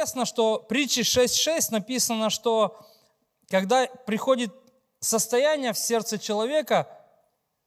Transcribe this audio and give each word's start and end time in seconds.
интересно, 0.00 0.24
что 0.24 0.62
в 0.64 0.66
притче 0.66 1.02
6.6 1.02 1.72
написано, 1.72 2.30
что 2.30 2.78
когда 3.50 3.86
приходит 4.06 4.50
состояние 4.98 5.74
в 5.74 5.78
сердце 5.78 6.18
человека, 6.18 6.88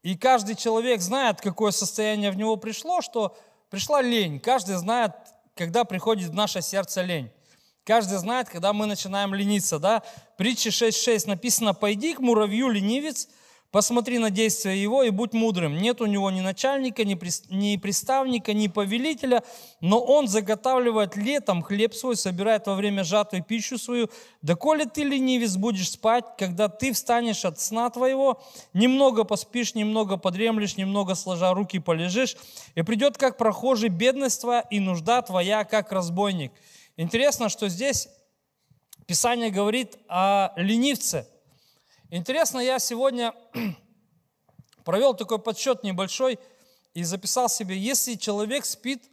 и 0.01 0.17
каждый 0.17 0.55
человек 0.55 1.01
знает, 1.01 1.41
какое 1.41 1.69
состояние 1.69 2.31
в 2.31 2.35
него 2.35 2.55
пришло, 2.55 3.01
что 3.01 3.37
пришла 3.69 4.01
лень. 4.01 4.39
Каждый 4.39 4.77
знает, 4.77 5.11
когда 5.53 5.83
приходит 5.83 6.29
в 6.29 6.33
наше 6.33 6.63
сердце 6.63 7.03
лень. 7.03 7.31
Каждый 7.83 8.17
знает, 8.17 8.49
когда 8.49 8.73
мы 8.73 8.87
начинаем 8.87 9.35
лениться. 9.35 9.77
Да? 9.77 10.01
В 10.33 10.37
притче 10.37 10.69
6.6 10.69 11.27
написано, 11.27 11.75
«Пойди 11.75 12.15
к 12.15 12.19
муравью, 12.19 12.69
ленивец, 12.69 13.27
Посмотри 13.73 14.19
на 14.19 14.29
действия 14.29 14.79
его 14.79 15.01
и 15.01 15.09
будь 15.09 15.33
мудрым. 15.33 15.77
Нет 15.77 15.99
у 15.99 16.05
него 16.05 16.29
ни 16.29 16.41
начальника, 16.41 17.03
ни 17.03 17.75
приставника, 17.77 18.53
ни 18.53 18.67
повелителя, 18.67 19.41
но 19.81 19.99
он 19.99 20.27
заготавливает 20.27 21.15
летом 21.15 21.63
хлеб 21.63 21.95
свой, 21.95 22.15
собирает 22.15 22.67
во 22.67 22.75
время 22.75 23.03
жатвы 23.03 23.41
пищу 23.41 23.79
свою. 23.79 24.11
Да 24.43 24.53
коли 24.53 24.83
ты, 24.83 25.01
ленивец, 25.01 25.55
будешь 25.55 25.89
спать, 25.89 26.25
когда 26.37 26.69
ты 26.69 26.93
встанешь 26.93 27.45
от 27.45 27.59
сна 27.59 27.89
твоего, 27.89 28.43
немного 28.73 29.23
поспишь, 29.23 29.73
немного 29.73 30.17
подремлешь, 30.17 30.77
немного 30.77 31.15
сложа 31.15 31.51
руки 31.55 31.79
полежишь, 31.79 32.37
и 32.75 32.83
придет 32.83 33.17
как 33.17 33.37
прохожий 33.37 33.89
бедность 33.89 34.41
твоя 34.41 34.61
и 34.69 34.79
нужда 34.79 35.23
твоя, 35.23 35.63
как 35.63 35.91
разбойник. 35.91 36.51
Интересно, 36.95 37.49
что 37.49 37.69
здесь 37.69 38.07
Писание 39.07 39.49
говорит 39.49 39.97
о 40.07 40.53
ленивце– 40.57 41.27
Интересно, 42.15 42.59
я 42.59 42.77
сегодня 42.77 43.33
провел 44.85 45.15
такой 45.15 45.39
подсчет 45.39 45.83
небольшой 45.83 46.37
и 46.93 47.01
записал 47.01 47.49
себе, 47.49 47.75
если 47.75 48.13
человек 48.13 48.65
спит 48.65 49.09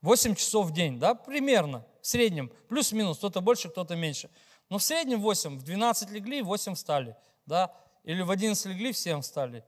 8 0.00 0.34
часов 0.36 0.68
в 0.68 0.72
день, 0.72 0.98
да, 0.98 1.14
примерно, 1.14 1.84
в 2.00 2.06
среднем, 2.06 2.50
плюс-минус, 2.70 3.18
кто-то 3.18 3.42
больше, 3.42 3.68
кто-то 3.68 3.96
меньше, 3.96 4.30
но 4.70 4.78
в 4.78 4.82
среднем 4.82 5.20
8, 5.20 5.58
в 5.58 5.62
12 5.62 6.08
легли, 6.08 6.40
8 6.40 6.74
встали, 6.74 7.18
да, 7.44 7.70
или 8.02 8.22
в 8.22 8.30
11 8.30 8.64
легли, 8.64 8.92
в 8.92 8.96
7 8.96 9.20
встали, 9.20 9.62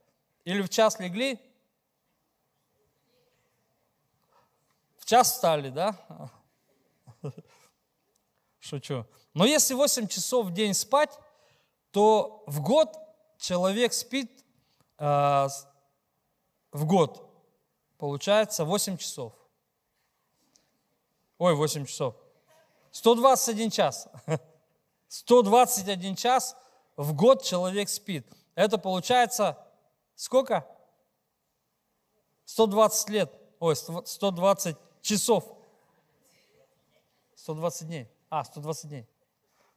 или 0.47 0.63
в 0.63 0.71
час 0.71 0.99
легли, 0.99 1.39
в 4.97 5.05
час 5.05 5.33
встали, 5.33 5.69
да, 5.69 6.31
шучу. 8.59 9.05
Но 9.35 9.45
если 9.45 9.75
8 9.75 10.09
часов 10.09 10.47
в 10.47 10.55
день 10.55 10.73
спать, 10.73 11.11
то 11.95 12.43
в 12.49 12.61
год 12.61 12.99
человек 13.39 13.93
спит, 13.93 14.45
э, 14.99 15.49
в 16.73 16.87
год 16.87 17.25
получается 17.99 18.65
8 18.65 18.97
часов. 18.97 19.33
Ой, 21.39 21.55
8 21.55 21.87
часов. 21.87 22.17
121 22.91 23.71
час. 23.71 24.09
121 25.09 26.17
час 26.17 26.57
в 26.97 27.15
год 27.15 27.45
человек 27.45 27.89
спит. 27.89 28.27
Это 28.57 28.77
получается 28.77 29.57
сколько? 30.17 30.67
120 32.47 33.09
лет. 33.11 33.33
Ой, 33.61 33.77
120 33.77 34.77
часов. 35.01 35.45
120 37.37 37.87
дней. 37.87 38.09
А, 38.31 38.43
120 38.43 38.89
дней. 38.89 39.07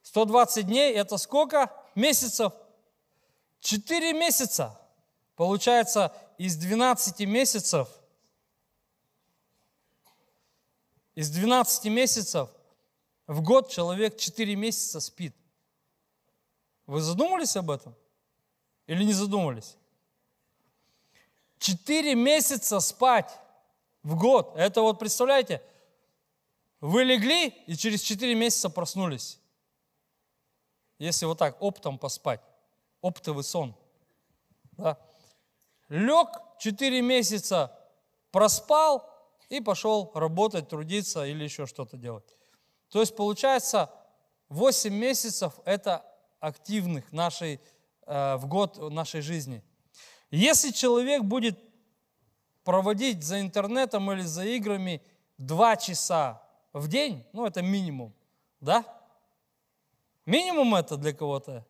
120 0.01 0.65
дней 0.65 0.93
это 0.95 1.17
сколько 1.19 1.71
месяцев? 1.97 2.53
4 3.59 4.13
месяца. 4.13 4.79
Получается, 5.35 6.15
из 6.37 6.55
12 6.55 7.19
месяцев, 7.27 7.89
из 11.15 11.29
12 11.29 11.85
месяцев 11.85 12.49
в 13.25 13.41
год 13.41 13.69
человек 13.69 14.17
4 14.17 14.55
месяца 14.55 14.99
спит. 14.99 15.35
Вы 16.85 17.01
задумались 17.01 17.55
об 17.57 17.69
этом? 17.69 17.93
Или 18.85 19.03
не 19.03 19.13
задумались? 19.13 19.75
Четыре 21.59 22.15
месяца 22.15 22.79
спать 22.79 23.31
в 24.03 24.17
год. 24.17 24.53
Это 24.55 24.81
вот 24.81 24.99
представляете, 24.99 25.61
вы 26.79 27.03
легли 27.03 27.49
и 27.49 27.75
через 27.75 28.01
четыре 28.01 28.35
месяца 28.35 28.69
проснулись 28.69 29.39
если 30.99 31.25
вот 31.25 31.37
так 31.37 31.61
оптом 31.61 31.97
поспать, 31.97 32.41
оптовый 33.01 33.43
сон. 33.43 33.75
Да? 34.73 34.97
Лег 35.89 36.27
4 36.59 37.01
месяца, 37.01 37.77
проспал 38.31 39.07
и 39.49 39.61
пошел 39.61 40.11
работать, 40.13 40.67
трудиться 40.67 41.25
или 41.25 41.43
еще 41.43 41.65
что-то 41.65 41.97
делать. 41.97 42.25
То 42.89 42.99
есть 42.99 43.15
получается 43.15 43.89
8 44.49 44.93
месяцев 44.93 45.53
это 45.65 46.05
активных 46.39 47.11
нашей, 47.11 47.59
э, 48.05 48.35
в 48.35 48.47
год 48.47 48.91
нашей 48.91 49.21
жизни. 49.21 49.63
Если 50.29 50.71
человек 50.71 51.23
будет 51.23 51.57
проводить 52.63 53.23
за 53.23 53.39
интернетом 53.39 54.11
или 54.11 54.21
за 54.21 54.43
играми 54.45 55.01
2 55.37 55.77
часа 55.77 56.41
в 56.73 56.87
день, 56.87 57.25
ну 57.31 57.45
это 57.45 57.61
минимум, 57.61 58.13
да, 58.59 58.83
Минимум 60.27 60.75
это 60.75 60.97
для 60.97 61.13
кого-то? 61.13 61.65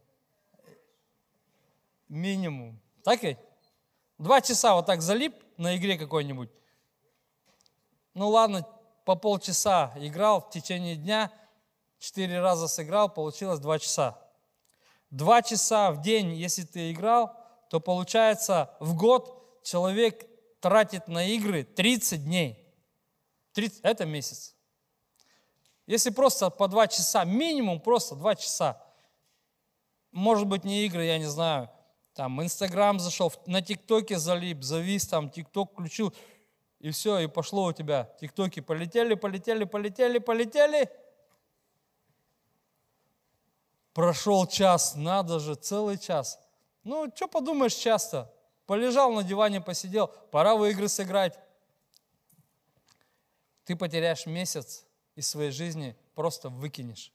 Минимум. 2.09 2.81
Так 3.03 3.21
ведь? 3.21 3.37
Два 4.17 4.41
часа 4.41 4.73
вот 4.73 4.87
так 4.87 5.03
залип 5.03 5.35
на 5.57 5.77
игре 5.77 5.95
какой-нибудь. 5.95 6.49
Ну 8.15 8.29
ладно, 8.29 8.67
по 9.05 9.13
полчаса 9.13 9.93
играл 9.97 10.41
в 10.41 10.49
течение 10.49 10.95
дня, 10.95 11.31
четыре 11.99 12.41
раза 12.41 12.67
сыграл, 12.67 13.09
получилось 13.09 13.59
два 13.59 13.77
часа. 13.77 14.19
Два 15.11 15.43
часа 15.43 15.91
в 15.91 16.01
день, 16.01 16.33
если 16.33 16.63
ты 16.63 16.91
играл, 16.91 17.37
то 17.69 17.79
получается 17.79 18.75
в 18.79 18.95
год 18.95 19.61
человек 19.63 20.27
тратит 20.61 21.07
на 21.07 21.27
игры 21.27 21.63
30 21.63 22.25
дней. 22.25 22.57
30, 23.53 23.81
это 23.83 24.05
месяц. 24.05 24.56
Если 25.87 26.09
просто 26.09 26.49
по 26.49 26.67
два 26.67 26.87
часа, 26.87 27.23
минимум 27.23 27.79
просто 27.79 28.15
два 28.15 28.35
часа, 28.35 28.79
может 30.11 30.45
быть, 30.45 30.65
не 30.65 30.85
игры, 30.85 31.05
я 31.05 31.17
не 31.17 31.25
знаю, 31.25 31.69
там, 32.13 32.43
Инстаграм 32.43 32.99
зашел, 32.99 33.31
на 33.45 33.61
ТикТоке 33.61 34.17
залип, 34.17 34.63
завис, 34.63 35.07
там, 35.07 35.29
ТикТок 35.29 35.71
включил, 35.71 36.13
и 36.79 36.91
все, 36.91 37.19
и 37.19 37.27
пошло 37.27 37.65
у 37.65 37.73
тебя. 37.73 38.11
ТикТоки 38.19 38.59
полетели, 38.59 39.13
полетели, 39.13 39.63
полетели, 39.63 40.17
полетели. 40.19 40.89
Прошел 43.93 44.45
час, 44.45 44.95
надо 44.95 45.39
же, 45.39 45.55
целый 45.55 45.97
час. 45.97 46.39
Ну, 46.83 47.11
что 47.15 47.27
подумаешь 47.27 47.75
часто? 47.75 48.33
Полежал 48.65 49.11
на 49.13 49.23
диване, 49.23 49.61
посидел, 49.61 50.07
пора 50.31 50.55
в 50.55 50.65
игры 50.65 50.87
сыграть. 50.89 51.39
Ты 53.63 53.75
потеряешь 53.75 54.25
месяц, 54.25 54.86
из 55.17 55.27
своей 55.27 55.49
жизни 55.49 55.97
просто 56.13 56.47
выкинешь. 56.47 57.11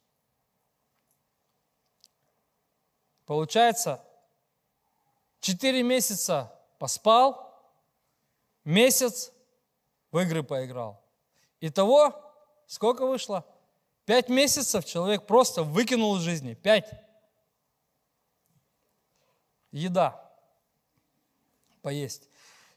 Получается, 3.25 4.05
4 5.41 5.85
месяца 5.85 6.53
поспал, 6.81 7.65
месяц 8.65 9.33
в 10.11 10.19
игры 10.19 10.43
поиграл. 10.43 11.01
Итого, 11.61 12.13
сколько 12.67 13.07
вышло? 13.07 13.47
Пять 14.05 14.29
месяцев 14.29 14.85
человек 14.85 15.25
просто 15.25 15.63
выкинул 15.63 16.17
из 16.17 16.23
жизни. 16.23 16.55
Пять. 16.55 16.91
Еда. 19.71 20.29
Поесть. 21.83 22.29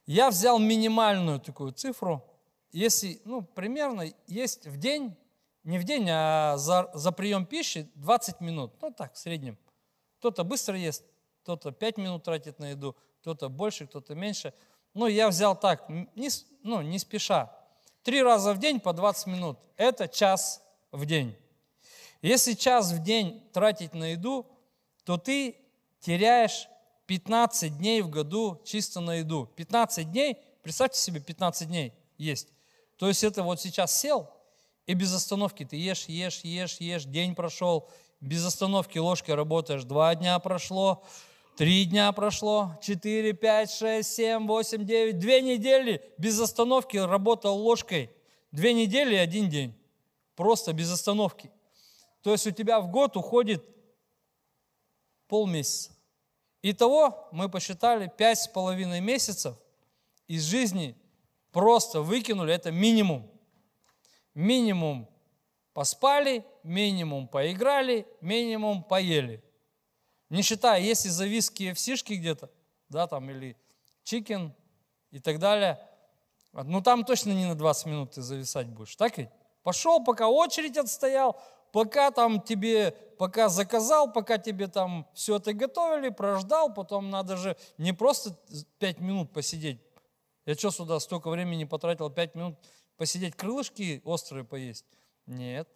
Я 0.06 0.30
взял 0.30 0.59
минимальную 0.59 1.40
такую 1.40 1.74
цифру– 1.74 2.24
если, 2.71 3.21
ну, 3.25 3.41
примерно 3.41 4.06
есть 4.27 4.67
в 4.67 4.77
день, 4.77 5.15
не 5.63 5.79
в 5.79 5.83
день, 5.83 6.07
а 6.09 6.57
за, 6.57 6.89
за 6.94 7.12
прием 7.12 7.45
пищи 7.45 7.89
20 7.95 8.41
минут. 8.41 8.73
Ну, 8.81 8.91
так, 8.91 9.13
в 9.13 9.17
среднем. 9.17 9.57
Кто-то 10.19 10.44
быстро 10.44 10.77
ест, 10.77 11.03
кто-то 11.44 11.71
5 11.71 11.97
минут 11.97 12.23
тратит 12.23 12.59
на 12.59 12.71
еду, 12.71 12.95
кто-то 13.21 13.50
больше, 13.50 13.88
кто-то 13.88 14.15
меньше. 14.15 14.53
Ну, 14.94 15.07
я 15.07 15.27
взял 15.27 15.59
так, 15.59 15.89
не, 15.89 16.29
ну, 16.63 16.81
не 16.81 17.00
спеша. 17.00 17.51
Три 18.03 18.21
раза 18.21 18.53
в 18.53 18.59
день 18.59 18.79
по 18.79 18.94
20 18.94 19.27
минут. 19.27 19.59
Это 19.77 20.07
час 20.07 20.63
в 20.91 21.06
день. 21.06 21.35
Если 22.21 22.53
час 22.53 22.91
в 22.91 23.03
день 23.03 23.44
тратить 23.51 23.94
на 23.94 24.12
еду, 24.12 24.45
то 25.03 25.17
ты 25.17 25.57
теряешь 26.00 26.67
15 27.07 27.77
дней 27.77 28.01
в 28.01 28.09
году 28.09 28.62
чисто 28.65 29.00
на 29.00 29.15
еду. 29.15 29.47
15 29.56 30.12
дней, 30.12 30.38
представьте 30.63 31.00
себе 31.00 31.19
15 31.19 31.67
дней 31.67 31.94
есть. 32.17 32.50
То 32.97 33.07
есть 33.07 33.24
это 33.24 33.44
вот 33.44 33.59
сейчас 33.59 33.97
сел, 34.00 34.30
и 34.86 34.94
без 34.94 35.13
остановки 35.13 35.65
ты 35.65 35.75
ешь, 35.75 36.06
ешь, 36.06 36.42
ешь, 36.42 36.77
ешь, 36.77 37.06
день 37.06 37.36
прошел, 37.36 37.89
без 38.21 38.45
остановки 38.45 38.97
ложкой 38.97 39.36
работаешь, 39.36 39.83
два 39.83 40.15
дня 40.15 40.39
прошло, 40.39 41.03
три 41.57 41.86
дня 41.86 42.12
прошло, 42.12 42.77
четыре, 42.81 43.33
пять, 43.33 43.71
шесть, 43.71 44.13
семь, 44.13 44.47
восемь, 44.47 44.86
девять, 44.86 45.19
две 45.19 45.42
недели 45.42 46.01
без 46.18 46.39
остановки 46.39 46.97
работал 46.97 47.57
ложкой, 47.57 48.12
две 48.51 48.74
недели 48.74 49.15
и 49.15 49.18
один 49.18 49.50
день. 49.50 49.75
просто 50.36 50.74
без 50.74 50.91
остановки. 50.91 51.51
То 52.21 52.31
есть 52.31 52.48
у 52.48 52.51
тебя 52.51 52.80
в 52.80 52.89
год 52.89 53.18
уходит 53.18 53.63
полмесяца. 55.27 55.91
Итого 56.62 57.27
мы 57.31 57.50
посчитали 57.50 58.12
пять 58.18 58.39
с 58.39 58.48
половиной 58.48 59.00
месяцев 59.00 59.56
из 60.27 60.44
жизни 60.44 60.95
просто 61.56 62.02
выкинули, 62.02 62.54
это 62.54 62.69
минимум. 62.69 63.31
Минимум 64.34 65.07
поспали, 65.72 66.44
минимум 66.63 67.30
поиграли, 67.30 68.06
минимум 68.19 68.84
поели. 68.84 69.42
Не 70.30 70.42
считая, 70.42 70.81
если 70.81 71.07
завис 71.07 71.50
KFC 71.50 71.96
где-то, 72.10 72.52
да, 72.90 73.07
там, 73.07 73.30
или 73.30 73.56
чикен 74.04 74.54
и 75.12 75.19
так 75.19 75.40
далее, 75.40 75.80
ну 76.52 76.81
там 76.81 77.06
точно 77.06 77.31
не 77.31 77.46
на 77.46 77.56
20 77.56 77.86
минут 77.86 78.12
ты 78.12 78.22
зависать 78.22 78.68
будешь, 78.68 78.98
так 78.98 79.18
ведь? 79.18 79.30
Пошел, 79.63 80.04
пока 80.04 80.28
очередь 80.28 80.75
отстоял, 80.75 81.42
пока 81.72 82.12
там 82.12 82.42
тебе, 82.42 82.92
пока 83.18 83.48
заказал, 83.48 84.12
пока 84.12 84.38
тебе 84.40 84.68
там 84.68 85.08
все 85.13 85.38
это 85.38 85.54
готовили, 85.54 86.10
прождал, 86.10 86.74
потом 86.74 87.10
надо 87.10 87.38
же 87.38 87.56
не 87.78 87.94
просто 87.94 88.38
5 88.80 89.00
минут 89.00 89.31
посидеть. 89.31 89.85
Я 90.45 90.56
что 90.56 90.71
сюда 90.71 91.00
столько 91.00 91.30
времени 91.30 91.63
потратил, 91.63 92.09
5 92.09 92.36
минут 92.36 92.59
посидеть, 92.97 93.36
крылышки 93.36 94.01
острые 94.06 94.44
поесть? 94.44 94.86
Нет. 95.25 95.68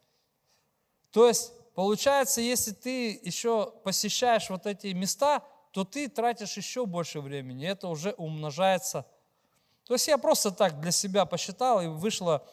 То 1.11 1.27
есть, 1.27 1.51
получается, 1.73 2.39
если 2.39 2.71
ты 2.71 3.19
еще 3.23 3.71
посещаешь 3.83 4.49
вот 4.49 4.67
эти 4.67 4.87
места, 4.87 5.43
то 5.71 5.83
ты 5.83 6.07
тратишь 6.07 6.55
еще 6.57 6.85
больше 6.85 7.19
времени, 7.19 7.67
это 7.67 7.87
уже 7.87 8.11
умножается. 8.11 9.05
То 9.85 9.95
есть 9.95 10.07
я 10.07 10.17
просто 10.17 10.51
так 10.51 10.79
для 10.79 10.91
себя 10.91 11.25
посчитал, 11.25 11.81
и 11.81 11.87
вышло 11.87 12.47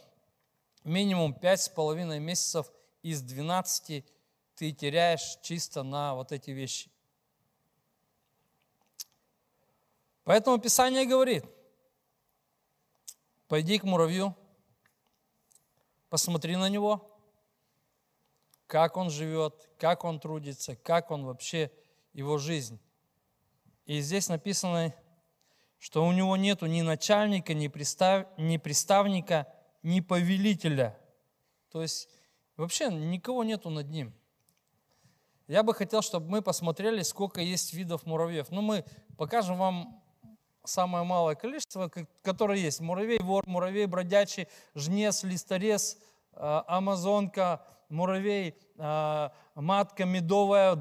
минимум 0.84 1.36
5,5 1.38 2.18
месяцев 2.18 2.70
из 3.02 3.20
12 3.20 4.04
ты 4.54 4.72
теряешь 4.72 5.38
чисто 5.42 5.82
на 5.82 6.14
вот 6.14 6.32
эти 6.32 6.50
вещи. 6.50 6.90
Поэтому 10.24 10.58
Писание 10.58 11.04
говорит, 11.04 11.44
пойди 13.48 13.78
к 13.78 13.84
муравью, 13.84 14.36
посмотри 16.08 16.56
на 16.56 16.68
него, 16.68 17.10
как 18.66 18.96
он 18.96 19.10
живет, 19.10 19.68
как 19.78 20.04
он 20.04 20.18
трудится, 20.18 20.76
как 20.76 21.10
он 21.10 21.24
вообще, 21.24 21.70
его 22.12 22.38
жизнь. 22.38 22.80
И 23.84 24.00
здесь 24.00 24.28
написано, 24.28 24.94
что 25.78 26.04
у 26.04 26.12
него 26.12 26.36
нету 26.36 26.66
ни 26.66 26.82
начальника, 26.82 27.54
ни, 27.54 27.68
пристав, 27.68 28.26
ни 28.38 28.56
приставника, 28.56 29.46
ни 29.82 30.00
повелителя. 30.00 30.98
То 31.70 31.82
есть 31.82 32.08
вообще 32.56 32.88
никого 32.88 33.44
нету 33.44 33.70
над 33.70 33.88
ним. 33.90 34.14
Я 35.46 35.62
бы 35.62 35.74
хотел, 35.74 36.02
чтобы 36.02 36.28
мы 36.28 36.42
посмотрели, 36.42 37.02
сколько 37.02 37.40
есть 37.40 37.72
видов 37.72 38.04
муравьев. 38.04 38.50
Ну, 38.50 38.62
мы 38.62 38.84
покажем 39.16 39.56
вам 39.58 40.02
самое 40.68 41.04
малое 41.04 41.34
количество, 41.34 41.90
которое 42.22 42.58
есть. 42.58 42.80
Муравей, 42.80 43.18
вор, 43.20 43.44
муравей, 43.46 43.86
бродячий, 43.86 44.48
жнец, 44.74 45.22
листорез, 45.22 45.98
а, 46.32 46.64
амазонка, 46.68 47.62
муравей, 47.88 48.54
а, 48.78 49.32
матка 49.54 50.04
медовая, 50.04 50.76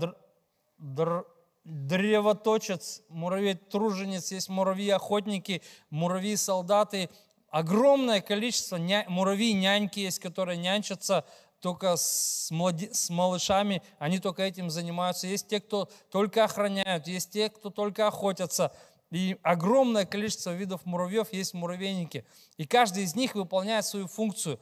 др, 0.77 1.25
древоточец, 1.65 3.01
муравей-труженец, 3.09 4.31
есть 4.31 4.49
муравьи-охотники, 4.49 5.61
муравьи-солдаты. 5.89 7.09
Огромное 7.49 8.21
количество 8.21 8.75
ня... 8.75 9.05
муравьи-няньки 9.07 9.99
есть, 9.99 10.19
которые 10.19 10.57
нянчатся 10.57 11.25
только 11.59 11.95
с, 11.97 12.51
млади... 12.51 12.91
с 12.93 13.09
малышами, 13.09 13.81
они 13.97 14.19
только 14.19 14.43
этим 14.43 14.69
занимаются. 14.69 15.25
Есть 15.25 15.47
те, 15.47 15.59
кто 15.59 15.89
только 16.11 16.43
охраняют, 16.43 17.07
есть 17.07 17.31
те, 17.31 17.49
кто 17.49 17.71
только 17.71 18.07
охотятся. 18.07 18.71
И 19.11 19.37
огромное 19.43 20.05
количество 20.05 20.51
видов 20.51 20.85
муравьев 20.85 21.31
есть 21.31 21.53
муравейники. 21.53 22.25
И 22.57 22.65
каждый 22.65 23.03
из 23.03 23.15
них 23.15 23.35
выполняет 23.35 23.85
свою 23.85 24.07
функцию. 24.07 24.59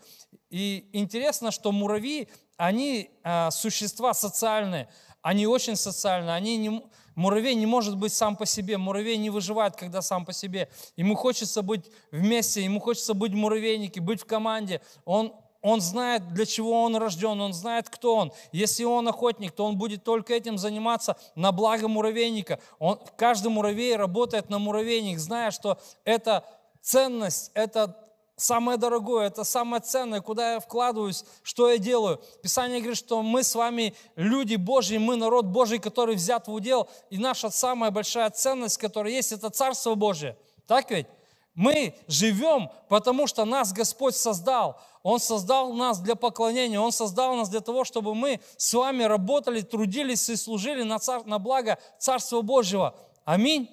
И 0.49 0.89
интересно, 0.93 1.51
что 1.51 1.71
муравьи, 1.71 2.27
они 2.57 3.09
а, 3.23 3.51
существа 3.51 4.13
социальные 4.13 4.89
они 5.23 5.47
очень 5.47 5.77
социальные, 5.77 6.35
они 6.35 6.57
не, 6.57 6.83
муравей 7.15 7.55
не 7.55 7.65
может 7.65 7.97
быть 7.97 8.13
сам 8.13 8.35
по 8.35 8.45
себе, 8.45 8.77
муравей 8.77 9.17
не 9.17 9.29
выживает, 9.29 9.75
когда 9.77 10.01
сам 10.01 10.25
по 10.25 10.33
себе. 10.33 10.69
Ему 10.97 11.15
хочется 11.15 11.61
быть 11.61 11.89
вместе, 12.11 12.61
ему 12.61 12.81
хочется 12.81 13.13
быть 13.13 13.31
в 13.31 13.35
муравейнике, 13.35 14.01
быть 14.01 14.21
в 14.21 14.25
команде. 14.25 14.81
Он, 15.05 15.33
он 15.63 15.80
знает, 15.80 16.33
для 16.33 16.45
чего 16.45 16.83
он 16.83 16.98
рожден, 16.98 17.39
он 17.39 17.54
знает, 17.54 17.89
кто 17.89 18.15
он. 18.15 18.33
Если 18.51 18.83
он 18.83 19.07
охотник, 19.07 19.54
то 19.54 19.65
он 19.65 19.77
будет 19.77 20.04
только 20.04 20.33
этим 20.33 20.57
заниматься 20.57 21.18
на 21.36 21.54
благо 21.54 21.88
муравейника. 21.88 22.60
Он, 22.80 23.00
каждый 23.15 23.48
муравей 23.48 23.95
работает 23.95 24.50
на 24.50 24.60
муравейник, 24.60 25.19
зная, 25.19 25.51
что 25.51 25.80
это 26.04 26.44
ценность, 26.81 27.50
это 27.54 27.98
самое 28.36 28.77
дорогое, 28.77 29.27
это 29.27 29.45
самое 29.45 29.81
ценное, 29.81 30.19
куда 30.19 30.56
я 30.56 30.60
вкладываюсь, 30.60 31.24
что 31.44 31.69
я 31.71 31.77
делаю. 31.77 32.21
Писание 32.42 32.80
говорит, 32.80 32.98
что 32.98 33.24
мы 33.24 33.42
с 33.42 33.56
вами 33.56 33.95
люди 34.18 34.57
Божьи, 34.57 34.98
мы 34.98 35.15
народ 35.15 35.45
Божий, 35.45 35.80
который 35.80 36.15
взят 36.15 36.48
в 36.48 36.51
удел, 36.54 36.89
и 37.10 37.18
наша 37.18 37.50
самая 37.50 37.89
большая 37.89 38.30
ценность, 38.31 38.77
которая 38.77 39.13
есть, 39.13 39.31
это 39.31 39.50
Царство 39.50 39.95
Божие. 39.95 40.36
Так 40.68 40.92
ведь? 40.92 41.07
Мы 41.55 41.95
живем, 42.07 42.71
потому 42.89 43.27
что 43.27 43.45
нас 43.45 43.73
Господь 43.73 44.15
создал. 44.15 44.81
Он 45.03 45.19
создал 45.19 45.73
нас 45.73 46.00
для 46.00 46.15
поклонения, 46.15 46.79
Он 46.79 46.91
создал 46.91 47.35
нас 47.35 47.50
для 47.50 47.59
того, 47.59 47.83
чтобы 47.83 48.15
мы 48.15 48.39
с 48.57 48.73
вами 48.73 49.03
работали, 49.03 49.61
трудились 49.61 50.29
и 50.29 50.35
служили 50.35 50.83
на, 50.83 51.00
цар... 51.00 51.25
на 51.25 51.39
благо 51.39 51.77
Царства 52.00 52.41
Божьего. 52.41 52.95
Аминь. 53.25 53.69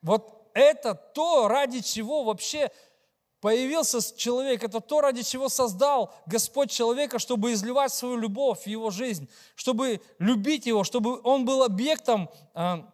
Вот 0.00 0.50
это 0.54 0.94
то, 0.94 1.48
ради 1.48 1.80
чего 1.80 2.24
вообще 2.24 2.70
Появился 3.42 3.98
человек, 4.16 4.62
это 4.62 4.80
то, 4.80 5.00
ради 5.00 5.22
чего 5.22 5.48
создал 5.48 6.14
Господь 6.26 6.70
человека, 6.70 7.18
чтобы 7.18 7.52
изливать 7.52 7.92
свою 7.92 8.16
любовь 8.16 8.62
в 8.62 8.66
его 8.68 8.90
жизнь, 8.90 9.28
чтобы 9.56 10.00
любить 10.20 10.66
его, 10.66 10.84
чтобы 10.84 11.20
он 11.24 11.44
был 11.44 11.64
объектом 11.64 12.30
а, 12.54 12.88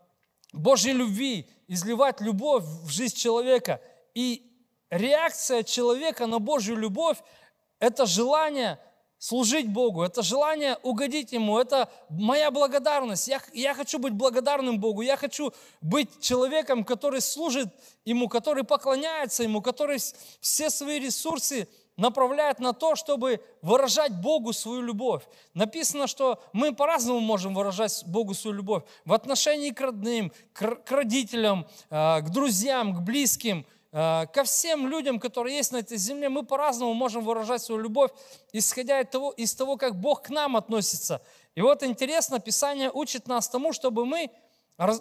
Божьей 0.54 0.94
любви, 0.94 1.46
изливать 1.66 2.22
любовь 2.22 2.64
в 2.64 2.88
жизнь 2.88 3.14
человека. 3.14 3.82
И 4.18 4.42
реакция 4.90 5.62
человека 5.62 6.26
на 6.26 6.40
Божью 6.40 6.74
любовь– 6.74 7.18
это 7.78 8.04
желание 8.04 8.80
служить 9.16 9.68
Богу, 9.68 10.02
это 10.02 10.22
желание 10.22 10.76
угодить 10.82 11.30
Ему, 11.30 11.56
это 11.56 11.88
моя 12.08 12.50
благодарность. 12.50 13.28
Я, 13.28 13.40
я 13.52 13.74
хочу 13.74 14.00
быть 14.00 14.14
благодарным 14.14 14.80
Богу, 14.80 15.02
я 15.02 15.16
хочу 15.16 15.52
быть 15.80 16.20
человеком, 16.20 16.82
который 16.82 17.20
служит 17.20 17.68
Ему, 18.04 18.28
который 18.28 18.64
поклоняется 18.64 19.44
Ему, 19.44 19.62
который 19.62 19.98
все 20.40 20.68
свои 20.68 20.98
ресурсы 20.98 21.68
направляет 21.96 22.58
на 22.58 22.72
то, 22.72 22.96
чтобы 22.96 23.40
выражать 23.62 24.20
Богу 24.20 24.52
свою 24.52 24.82
любовь. 24.82 25.22
Написано, 25.54 26.08
что 26.08 26.42
мы 26.52 26.74
по-разному 26.74 27.20
можем 27.20 27.54
выражать 27.54 28.02
Богу 28.04 28.34
свою 28.34 28.56
любовь 28.56 28.82
в 29.04 29.12
отношении 29.12 29.70
к 29.70 29.80
родным, 29.80 30.32
к 30.52 30.90
родителям, 30.90 31.68
э, 31.90 32.20
к 32.20 32.30
друзьям, 32.30 32.96
к 32.96 33.00
близким– 33.02 33.64
ко 33.90 34.44
всем 34.44 34.86
людям, 34.86 35.18
которые 35.18 35.56
есть 35.56 35.72
на 35.72 35.78
этой 35.78 35.96
земле, 35.96 36.28
мы 36.28 36.44
по-разному 36.44 36.92
можем 36.92 37.24
выражать 37.24 37.62
свою 37.62 37.80
любовь, 37.80 38.10
исходя 38.52 39.00
из 39.00 39.08
того, 39.08 39.30
из 39.32 39.54
того, 39.54 39.76
как 39.76 39.98
Бог 39.98 40.22
к 40.22 40.30
нам 40.30 40.56
относится. 40.56 41.22
И 41.54 41.62
вот 41.62 41.82
интересно, 41.82 42.38
Писание 42.38 42.90
учит 42.90 43.26
нас 43.28 43.48
тому, 43.48 43.72
чтобы 43.72 44.04
мы 44.04 44.30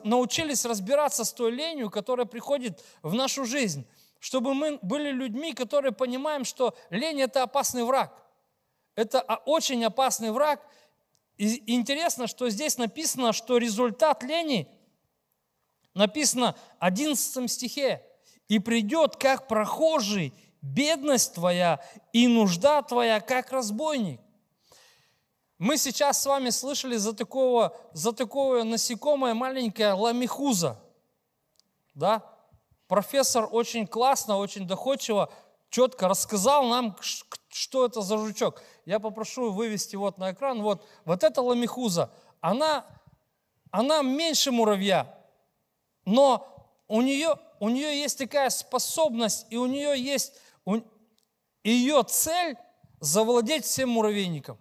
научились 0.03 0.65
разбираться 0.65 1.25
с 1.25 1.33
той 1.33 1.51
ленью, 1.51 1.91
которая 1.91 2.25
приходит 2.25 2.83
в 3.03 3.13
нашу 3.13 3.45
жизнь. 3.45 3.85
Чтобы 4.19 4.55
мы 4.55 4.79
были 4.81 5.11
людьми, 5.11 5.53
которые 5.53 5.91
понимаем, 5.91 6.43
что 6.45 6.75
лень– 6.89 7.21
это 7.21 7.43
опасный 7.43 7.83
враг. 7.83 8.17
Это 8.95 9.21
очень 9.45 9.83
опасный 9.85 10.31
враг. 10.31 10.65
И 11.35 11.75
интересно, 11.75 12.25
что 12.25 12.49
здесь 12.49 12.79
написано, 12.79 13.33
что 13.33 13.57
результат 13.57 14.23
лени 14.23 14.67
написано 15.93 16.55
в 16.79 16.83
11 16.85 17.51
стихе– 17.51 18.01
и 18.47 18.59
придет, 18.59 19.15
как 19.15 19.47
прохожий, 19.47 20.33
бедность 20.61 21.33
твоя 21.33 21.79
и 22.13 22.27
нужда 22.27 22.81
твоя, 22.81 23.19
как 23.19 23.51
разбойник. 23.51 24.21
Мы 25.57 25.77
сейчас 25.77 26.21
с 26.21 26.25
вами 26.25 26.51
слышали 26.51 26.97
за 26.97 27.13
такого, 27.13 27.75
за 27.93 28.13
такое 28.13 28.63
насекомое 28.63 29.33
маленькое 29.33 29.93
ламихуза. 29.93 30.79
Да? 31.95 32.23
Профессор 32.87 33.49
очень 33.51 33.87
классно, 33.87 34.37
очень 34.37 34.67
доходчиво, 34.67 35.31
четко 35.69 36.07
рассказал 36.07 36.65
нам, 36.65 36.95
что 37.49 37.85
это 37.85 38.01
за 38.01 38.17
жучок. 38.17 38.61
Я 38.85 38.99
попрошу 38.99 39.51
вывести 39.51 39.95
вот 39.95 40.19
на 40.19 40.31
экран. 40.31 40.61
Вот, 40.61 40.85
вот 41.05 41.23
эта 41.23 41.41
ламихуза, 41.41 42.11
она, 42.39 42.85
она 43.71 44.03
меньше 44.03 44.51
муравья, 44.51 45.17
но 46.05 46.47
у 46.87 47.01
нее, 47.01 47.35
у 47.59 47.69
нее 47.69 47.99
есть 47.99 48.17
такая 48.17 48.49
способность, 48.49 49.47
и 49.49 49.57
у 49.57 49.65
нее 49.65 49.99
есть, 49.99 50.33
у, 50.65 50.77
ее 51.63 52.03
цель 52.03 52.57
завладеть 52.99 53.65
всем 53.65 53.89
муравейником. 53.89 54.57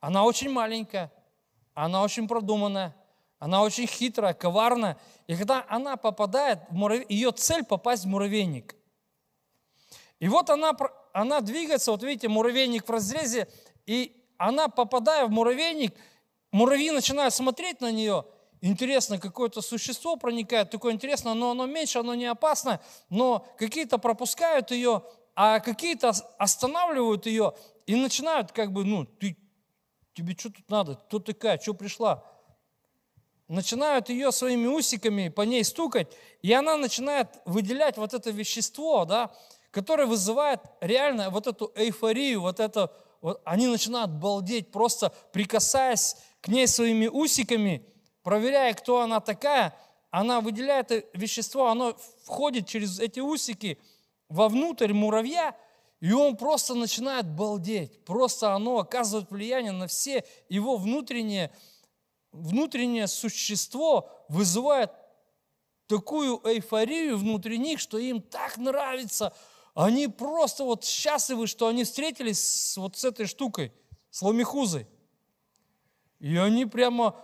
Она 0.00 0.24
очень 0.24 0.50
маленькая, 0.50 1.12
она 1.74 2.02
очень 2.02 2.28
продуманная, 2.28 2.94
она 3.38 3.62
очень 3.62 3.86
хитрая, 3.86 4.34
коварная. 4.34 4.98
И 5.26 5.36
когда 5.36 5.64
она 5.68 5.96
попадает 5.96 6.60
в 6.70 6.74
муравейник, 6.74 7.10
ее 7.10 7.32
цель 7.32 7.64
попасть 7.64 8.04
в 8.04 8.08
муравейник. 8.08 8.74
И 10.18 10.28
вот 10.28 10.50
она, 10.50 10.72
она 11.12 11.40
двигается, 11.40 11.92
вот 11.92 12.02
видите, 12.02 12.28
муравейник 12.28 12.86
в 12.86 12.90
разрезе, 12.90 13.48
и 13.86 14.18
она, 14.36 14.68
попадая 14.68 15.26
в 15.26 15.30
муравейник, 15.30 15.94
муравьи 16.50 16.90
начинают 16.90 17.34
смотреть 17.34 17.80
на 17.80 17.92
нее, 17.92 18.24
интересно, 18.60 19.18
какое-то 19.18 19.60
существо 19.60 20.16
проникает, 20.16 20.70
такое 20.70 20.92
интересное, 20.92 21.34
но 21.34 21.50
оно 21.50 21.66
меньше, 21.66 21.98
оно 21.98 22.14
не 22.14 22.26
опасно, 22.26 22.80
но 23.08 23.46
какие-то 23.58 23.98
пропускают 23.98 24.70
ее, 24.70 25.02
а 25.34 25.60
какие-то 25.60 26.12
останавливают 26.38 27.26
ее 27.26 27.54
и 27.86 27.94
начинают 27.94 28.52
как 28.52 28.72
бы, 28.72 28.84
ну, 28.84 29.04
ты, 29.04 29.36
тебе 30.14 30.34
что 30.36 30.50
тут 30.50 30.68
надо, 30.68 30.96
кто 30.96 31.18
такая, 31.18 31.58
что 31.58 31.74
пришла? 31.74 32.24
Начинают 33.46 34.10
ее 34.10 34.30
своими 34.30 34.66
усиками 34.66 35.28
по 35.28 35.42
ней 35.42 35.64
стукать, 35.64 36.08
и 36.42 36.52
она 36.52 36.76
начинает 36.76 37.28
выделять 37.46 37.96
вот 37.96 38.12
это 38.14 38.30
вещество, 38.30 39.04
да, 39.04 39.30
которое 39.70 40.06
вызывает 40.06 40.60
реально 40.80 41.30
вот 41.30 41.46
эту 41.46 41.72
эйфорию, 41.74 42.40
вот 42.40 42.60
это, 42.60 42.92
вот, 43.20 43.40
они 43.44 43.68
начинают 43.68 44.10
балдеть, 44.10 44.70
просто 44.70 45.12
прикасаясь 45.32 46.16
к 46.40 46.48
ней 46.48 46.66
своими 46.66 47.06
усиками, 47.06 47.86
проверяя, 48.28 48.74
кто 48.74 49.00
она 49.00 49.20
такая, 49.20 49.74
она 50.10 50.42
выделяет 50.42 50.92
вещество, 51.14 51.68
оно 51.68 51.96
входит 52.24 52.66
через 52.66 53.00
эти 53.00 53.20
усики 53.20 53.78
вовнутрь 54.28 54.92
муравья, 54.92 55.56
и 56.00 56.12
он 56.12 56.36
просто 56.36 56.74
начинает 56.74 57.26
балдеть. 57.26 58.04
Просто 58.04 58.52
оно 58.52 58.80
оказывает 58.80 59.30
влияние 59.30 59.72
на 59.72 59.86
все 59.86 60.26
его 60.50 60.76
внутреннее, 60.76 61.50
внутреннее 62.30 63.06
существо, 63.06 64.10
вызывает 64.28 64.92
такую 65.86 66.42
эйфорию 66.44 67.16
внутри 67.16 67.56
них, 67.56 67.80
что 67.80 67.96
им 67.96 68.20
так 68.20 68.58
нравится. 68.58 69.32
Они 69.72 70.06
просто 70.06 70.64
вот 70.64 70.84
счастливы, 70.84 71.46
что 71.46 71.66
они 71.66 71.84
встретились 71.84 72.46
с, 72.46 72.76
вот 72.76 72.94
с 72.94 73.06
этой 73.06 73.24
штукой, 73.24 73.72
с 74.10 74.20
ламихузой. 74.20 74.86
И 76.20 76.36
они 76.36 76.66
прямо 76.66 77.14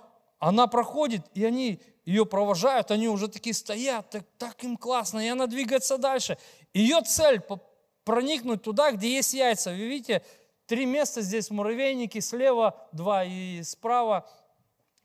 она 0.45 0.67
проходит, 0.67 1.23
и 1.33 1.43
они 1.43 1.81
ее 2.05 2.27
провожают, 2.27 2.91
они 2.91 3.09
уже 3.09 3.29
такие 3.29 3.55
стоят, 3.55 4.11
так, 4.11 4.25
так 4.37 4.63
им 4.63 4.77
классно, 4.77 5.21
и 5.21 5.29
она 5.29 5.47
двигается 5.47 5.97
дальше. 5.97 6.37
Ее 6.75 7.01
цель 7.01 7.41
проникнуть 8.05 8.61
туда, 8.63 8.93
где 8.93 9.15
есть 9.15 9.33
яйца. 9.33 9.71
Вы 9.71 9.89
видите, 9.89 10.23
три 10.67 10.85
места 10.85 11.23
здесь 11.23 11.49
в 11.49 11.55
муравейнике, 11.55 12.21
слева 12.21 12.77
два 12.93 13.25
и 13.25 13.63
справа, 13.63 14.29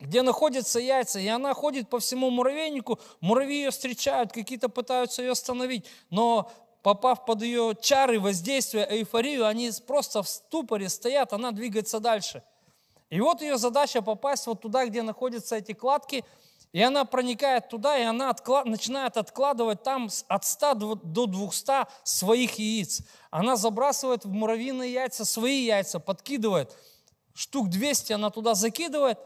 где 0.01 0.23
находятся 0.23 0.81
яйца. 0.81 1.21
И 1.21 1.27
она 1.29 1.53
ходит 1.53 1.89
по 1.89 1.99
всему 1.99 2.29
муравейнику, 2.31 2.99
муравьи 3.21 3.59
ее 3.59 3.71
встречают, 3.71 4.33
какие-то 4.33 4.67
пытаются 4.67 5.21
ее 5.21 5.31
остановить, 5.31 5.85
но 6.09 6.51
попав 6.83 7.23
под 7.23 7.43
ее 7.43 7.77
чары, 7.81 8.19
воздействие, 8.19 8.85
эйфорию, 8.89 9.47
они 9.47 9.71
просто 9.87 10.21
в 10.21 10.27
ступоре 10.27 10.89
стоят, 10.89 11.31
она 11.31 11.53
двигается 11.53 12.01
дальше– 12.01 12.43
и 13.09 13.19
вот 13.21 13.41
ее 13.41 13.57
задача 13.57 14.01
попасть 14.01 14.45
вот 14.47 14.61
туда, 14.61 14.85
где 14.85 15.01
находятся 15.01 15.55
эти 15.55 15.73
кладки, 15.73 16.23
и 16.71 16.81
она 16.81 17.03
проникает 17.05 17.69
туда, 17.69 17.97
и 17.97 18.03
она 18.03 18.29
отклад... 18.29 18.65
начинает 18.65 19.17
откладывать 19.17 19.81
там 19.81 20.09
от 20.27 20.45
100 20.45 20.73
до 20.75 21.25
200 21.25 21.87
своих 22.03 22.59
яиц. 22.59 23.01
Она 23.31 23.55
забрасывает 23.55 24.25
в 24.25 24.31
муравьиные 24.31 24.93
яйца 24.93 25.25
свои 25.25 25.65
яйца, 25.65 25.99
подкидывает. 25.99 26.75
Штук 27.33 27.69
200 27.69 28.13
она 28.13 28.29
туда 28.29 28.53
закидывает, 28.53 29.17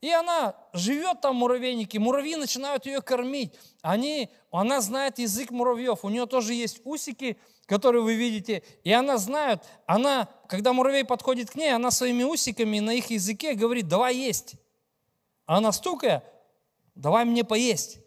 и 0.00 0.10
она 0.10 0.56
живет 0.72 1.20
там 1.20 1.36
в 1.36 1.38
муравейнике. 1.38 2.00
Муравьи 2.00 2.34
начинают 2.34 2.86
ее 2.86 3.00
кормить. 3.00 3.54
Они, 3.82 4.30
она 4.50 4.80
знает 4.80 5.20
язык 5.20 5.50
муравьев. 5.50 6.04
У 6.04 6.08
нее 6.08 6.26
тоже 6.26 6.54
есть 6.54 6.80
усики, 6.84 7.38
которую 7.68 8.04
вы 8.04 8.14
видите, 8.14 8.62
и 8.82 8.90
она 8.92 9.18
знает, 9.18 9.62
она, 9.84 10.26
когда 10.48 10.72
муравей 10.72 11.04
подходит 11.04 11.50
к 11.50 11.54
ней, 11.54 11.68
она 11.68 11.90
своими 11.90 12.22
усиками 12.22 12.80
на 12.80 12.94
их 12.94 13.10
языке 13.10 13.52
говорит, 13.52 13.86
давай 13.86 14.16
есть. 14.16 14.54
А 15.44 15.58
она 15.58 15.70
стукая, 15.72 16.24
давай 16.94 17.26
мне 17.26 17.44
поесть. 17.44 17.98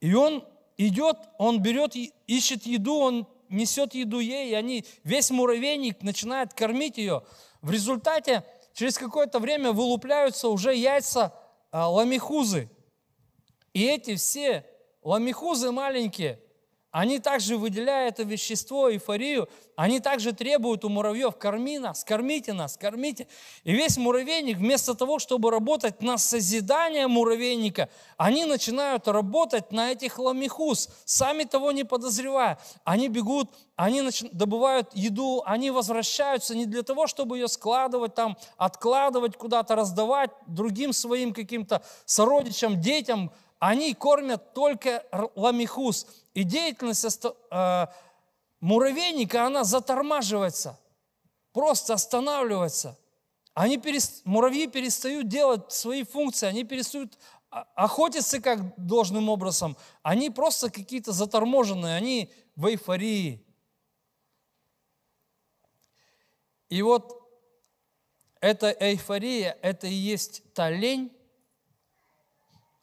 И 0.00 0.12
он 0.12 0.46
идет, 0.76 1.16
он 1.38 1.62
берет, 1.62 1.96
ищет 2.26 2.66
еду, 2.66 2.96
он 2.96 3.26
несет 3.48 3.94
еду 3.94 4.20
ей, 4.20 4.50
и 4.50 4.54
они, 4.54 4.84
весь 5.04 5.30
муравейник 5.30 6.02
начинает 6.02 6.52
кормить 6.52 6.98
ее. 6.98 7.22
В 7.62 7.70
результате 7.70 8.44
через 8.74 8.98
какое-то 8.98 9.38
время 9.38 9.72
вылупляются 9.72 10.48
уже 10.48 10.74
яйца 10.74 11.32
а, 11.70 11.88
ламихузы. 11.88 12.68
И 13.72 13.86
эти 13.86 14.16
все 14.16 14.66
ламихузы 15.02 15.72
маленькие– 15.72 16.40
они 16.96 17.18
также, 17.18 17.58
выделяя 17.58 18.08
это 18.08 18.22
вещество, 18.22 18.90
эйфорию, 18.90 19.50
они 19.76 20.00
также 20.00 20.32
требуют 20.32 20.82
у 20.82 20.88
муравьев, 20.88 21.36
корми 21.36 21.78
нас, 21.78 22.02
кормите 22.02 22.54
нас, 22.54 22.78
кормите. 22.78 23.28
И 23.64 23.72
весь 23.72 23.98
муравейник, 23.98 24.56
вместо 24.56 24.94
того, 24.94 25.18
чтобы 25.18 25.50
работать 25.50 26.00
на 26.00 26.16
созидание 26.16 27.06
муравейника, 27.06 27.90
они 28.16 28.46
начинают 28.46 29.08
работать 29.08 29.72
на 29.72 29.92
этих 29.92 30.18
ламихус, 30.18 30.88
сами 31.04 31.44
того 31.44 31.70
не 31.70 31.84
подозревая. 31.84 32.58
Они 32.84 33.08
бегут, 33.08 33.50
они 33.76 34.02
добывают 34.32 34.88
еду, 34.94 35.42
они 35.44 35.70
возвращаются 35.70 36.54
не 36.54 36.64
для 36.64 36.82
того, 36.82 37.06
чтобы 37.06 37.36
ее 37.36 37.48
складывать 37.48 38.14
там, 38.14 38.38
откладывать 38.56 39.36
куда-то, 39.36 39.74
раздавать 39.74 40.30
другим 40.46 40.94
своим 40.94 41.34
каким-то 41.34 41.82
сородичам, 42.06 42.80
детям, 42.80 43.32
они 43.58 43.94
кормят 43.94 44.54
только 44.54 45.04
ламихус. 45.34 46.06
И 46.36 46.44
деятельность 46.44 47.24
э, 47.24 47.86
муравейника, 48.60 49.46
она 49.46 49.64
затормаживается, 49.64 50.78
просто 51.54 51.94
останавливается. 51.94 52.98
Они 53.54 53.78
перест... 53.78 54.20
Муравьи 54.26 54.66
перестают 54.66 55.28
делать 55.28 55.72
свои 55.72 56.04
функции, 56.04 56.46
они 56.46 56.64
перестают 56.64 57.18
охотиться 57.48 58.38
как 58.42 58.60
должным 58.76 59.30
образом. 59.30 59.78
Они 60.02 60.28
просто 60.28 60.70
какие-то 60.70 61.12
заторможенные, 61.12 61.96
они 61.96 62.30
в 62.54 62.66
эйфории. 62.66 63.42
И 66.68 66.82
вот 66.82 67.18
эта 68.42 68.76
эйфория, 68.78 69.56
это 69.62 69.86
и 69.86 69.94
есть 69.94 70.42
та 70.52 70.68
лень, 70.68 71.10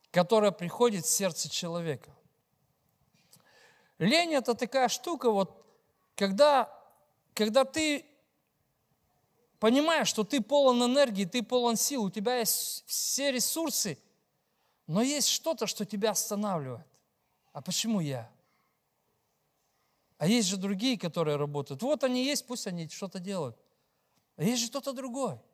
которая 0.09 0.49
приходит 0.49 1.05
в 1.05 1.09
сердце 1.09 1.51
человека. 1.51 2.12
Лень– 3.99 4.33
это 4.35 4.53
такая 4.53 4.87
штука, 4.87 5.31
вот, 5.31 5.65
когда, 6.15 6.69
когда 7.33 7.63
ты 7.63 8.05
понимаешь, 9.59 10.07
что 10.07 10.23
ты 10.23 10.41
полон 10.41 10.83
энергии, 10.83 11.25
ты 11.25 11.43
полон 11.43 11.75
сил, 11.75 12.03
у 12.03 12.09
тебя 12.09 12.37
есть 12.37 12.83
все 12.87 13.31
ресурсы, 13.31 13.97
но 14.87 15.01
есть 15.01 15.29
что-то, 15.29 15.67
что 15.67 15.85
тебя 15.85 16.11
останавливает. 16.11 16.85
А 17.51 17.61
почему 17.61 17.99
я? 17.99 18.29
А 20.17 20.27
есть 20.27 20.47
же 20.47 20.57
другие, 20.57 20.97
которые 20.97 21.37
работают. 21.37 21.81
Вот 21.83 22.03
они 22.03 22.25
есть, 22.25 22.47
пусть 22.47 22.67
они 22.67 22.89
что-то 22.89 23.19
делают. 23.19 23.57
А 24.35 24.43
есть 24.43 24.61
же 24.61 24.69
кто-то 24.69 24.93
другой– 24.93 25.39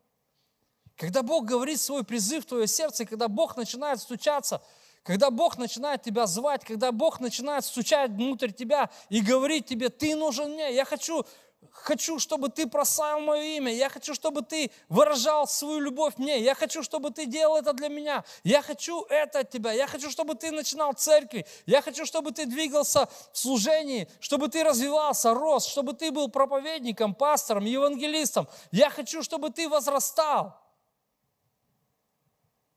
когда 1.00 1.24
Бог 1.24 1.46
говорит 1.46 1.79
свой 1.79 2.03
призыв 2.03 2.43
в 2.43 2.48
твое 2.48 2.67
сердце, 2.67 3.05
когда 3.05 3.29
Бог 3.29 3.55
начинает 3.55 4.01
стучаться, 4.01 4.62
когда 5.03 5.32
Бог 5.32 5.58
начинает 5.58 6.01
тебя 6.01 6.27
звать, 6.27 6.63
когда 6.65 6.91
Бог 6.91 7.20
начинает 7.20 7.65
стучать 7.65 8.12
внутрь 8.12 8.51
тебя 8.51 8.89
и 9.10 9.22
говорить 9.22 9.65
тебе, 9.65 9.89
ты 9.89 10.15
нужен 10.15 10.51
мне, 10.51 10.74
я 10.74 10.86
хочу, 10.86 11.25
хочу, 11.72 12.20
чтобы 12.20 12.50
ты 12.50 12.68
прославил 12.68 13.25
мое 13.25 13.41
имя, 13.58 13.74
я 13.74 13.89
хочу, 13.89 14.13
чтобы 14.13 14.41
ты 14.41 14.72
выражал 14.88 15.48
свою 15.48 15.79
любовь 15.79 16.18
мне, 16.18 16.39
я 16.41 16.56
хочу, 16.56 16.84
чтобы 16.84 17.12
ты 17.12 17.25
делал 17.25 17.58
это 17.58 17.74
для 17.74 17.89
меня, 17.89 18.24
я 18.44 18.62
хочу 18.62 19.03
это 19.06 19.39
от 19.39 19.50
тебя, 19.50 19.72
я 19.72 19.88
хочу, 19.88 20.10
чтобы 20.10 20.36
ты 20.36 20.51
начинал 20.51 20.94
церкви, 20.94 21.46
я 21.65 21.82
хочу, 21.82 22.06
чтобы 22.06 22.32
ты 22.32 22.46
двигался 22.46 23.08
в 23.32 23.38
служении, 23.38 24.10
чтобы 24.20 24.50
ты 24.50 24.63
развивался, 24.63 25.34
рос, 25.34 25.65
чтобы 25.65 25.94
ты 25.94 26.12
был 26.12 26.29
проповедником, 26.29 27.15
пастором, 27.15 27.65
евангелистом, 27.65 28.48
я 28.72 28.89
хочу, 28.89 29.24
чтобы 29.24 29.50
ты 29.50 29.68
возрастал. 29.70 30.60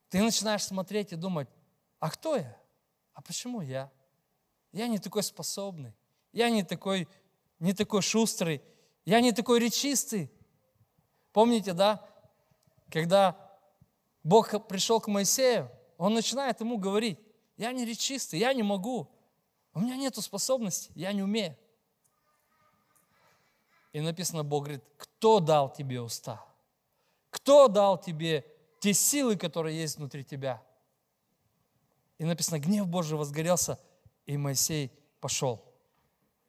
Ты 0.09 0.23
начинаешь 0.23 0.65
смотреть 0.65 1.13
и 1.13 1.17
думать, 1.17 1.49
а 2.03 2.11
кто 2.11 2.35
я? 2.35 2.61
А 3.15 3.23
почему 3.23 3.61
я? 3.61 3.89
Я 4.73 4.89
не 4.89 4.99
такой 4.99 5.23
способный, 5.23 5.95
я 6.33 6.51
не 6.51 6.65
такой, 6.65 7.07
не 7.61 7.75
такой 7.75 8.03
шустрый, 8.03 8.61
я 9.05 9.21
не 9.21 9.31
такой 9.31 9.61
речистый. 9.61 10.29
Помните, 11.33 11.75
да, 11.75 12.05
когда 12.91 13.37
Бог 14.25 14.67
пришел 14.67 15.01
к 15.01 15.07
Моисею, 15.07 15.71
он 15.97 16.15
начинает 16.15 16.59
ему 16.59 16.77
говорить, 16.77 17.21
я 17.57 17.71
не 17.71 17.85
речистый, 17.85 18.41
я 18.41 18.53
не 18.53 18.65
могу, 18.65 19.09
у 19.73 19.79
меня 19.79 19.95
нет 19.97 20.17
способности, 20.17 20.91
я 20.97 21.13
не 21.13 21.23
умею. 21.23 21.57
И 23.93 24.01
написано, 24.01 24.43
Бог 24.43 24.65
говорит, 24.65 24.85
кто 24.97 25.39
дал 25.39 25.73
тебе 25.73 26.01
уста? 26.01 26.45
Кто 27.31 27.69
дал 27.69 27.97
тебе 27.97 28.45
те 28.81 28.93
силы, 28.93 29.37
которые 29.37 29.81
есть 29.81 29.99
внутри 29.99 30.25
тебя? 30.25 30.61
И 32.23 32.25
написано, 32.25 32.61
гнев 32.61 32.87
Божий 32.87 33.19
возгорелся, 33.19 33.81
и 34.27 34.37
Моисей 34.37 34.93
пошел. 35.19 35.61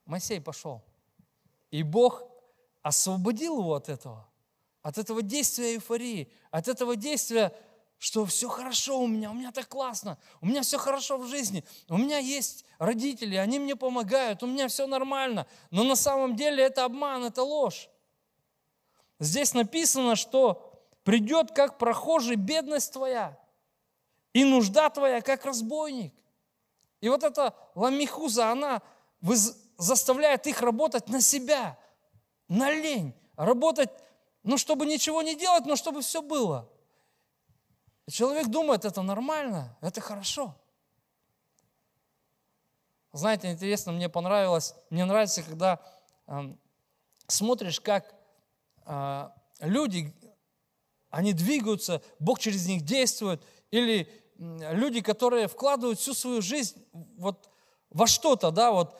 Моисей 0.05 0.39
пошел. 0.39 0.83
И 1.71 1.81
Бог 1.81 2.25
освободил 2.83 3.57
его 3.57 3.73
от 3.73 3.89
этого, 3.89 4.29
от 4.83 4.99
этого 4.99 5.23
действия 5.23 5.73
эйфории, 5.73 6.31
от 6.51 6.67
этого 6.67 6.95
действия 6.95 7.51
что 7.97 8.23
все 8.27 8.49
хорошо 8.49 8.99
у 8.99 9.07
меня, 9.07 9.31
у 9.31 9.33
меня 9.33 9.51
так 9.51 9.67
классно, 9.67 10.19
у 10.41 10.45
меня 10.45 10.61
все 10.61 10.77
хорошо 10.77 11.17
в 11.17 11.25
жизни, 11.25 11.63
у 11.89 11.97
меня 11.97 12.19
есть 12.19 12.65
родители, 12.77 13.35
они 13.35 13.57
мне 13.57 13.75
помогают, 13.75 14.43
у 14.43 14.45
меня 14.45 14.67
все 14.67 14.85
нормально. 14.85 15.47
Но 15.71 15.83
на 15.83 15.95
самом 15.95 16.35
деле 16.35 16.65
это 16.65 16.85
обман, 16.85 17.23
это 17.23 17.41
ложь. 17.41 17.89
Здесь 19.19 19.55
написано, 19.55 20.15
что 20.15 20.83
придет 21.03 21.51
как 21.51 21.79
прохожий 21.79 22.35
бедность 22.35 22.93
твоя, 22.93 23.39
и 24.33 24.43
нужда 24.43 24.89
твоя, 24.89 25.21
как 25.21 25.45
разбойник. 25.45 26.13
И 27.01 27.09
вот 27.09 27.23
эта 27.23 27.55
ламихуза, 27.75 28.51
она 28.51 28.81
заставляет 29.77 30.47
их 30.47 30.61
работать 30.61 31.07
на 31.09 31.21
себя, 31.21 31.77
на 32.47 32.71
лень, 32.71 33.13
работать, 33.35 33.89
ну, 34.43 34.57
чтобы 34.57 34.85
ничего 34.85 35.21
не 35.21 35.35
делать, 35.35 35.65
но 35.65 35.75
чтобы 35.75 36.01
все 36.01 36.21
было– 36.21 36.69
и 38.05 38.11
человек 38.11 38.47
думает, 38.47 38.85
это 38.85 39.01
нормально, 39.01 39.77
это 39.81 40.01
хорошо. 40.01 40.55
Знаете, 43.13 43.51
интересно, 43.51 43.91
мне 43.91 44.09
понравилось, 44.09 44.75
мне 44.89 45.05
нравится, 45.05 45.43
когда 45.43 45.79
э, 46.27 46.53
смотришь, 47.27 47.79
как 47.79 48.13
э, 48.85 49.29
люди, 49.59 50.13
они 51.09 51.33
двигаются, 51.33 52.01
Бог 52.19 52.39
через 52.39 52.65
них 52.67 52.81
действует, 52.81 53.41
или 53.71 54.09
люди, 54.71 55.01
которые 55.01 55.47
вкладывают 55.47 55.99
всю 55.99 56.13
свою 56.13 56.41
жизнь 56.41 56.83
вот 57.17 57.49
во 57.89 58.07
что-то, 58.07 58.51
да, 58.51 58.71
вот 58.71 58.97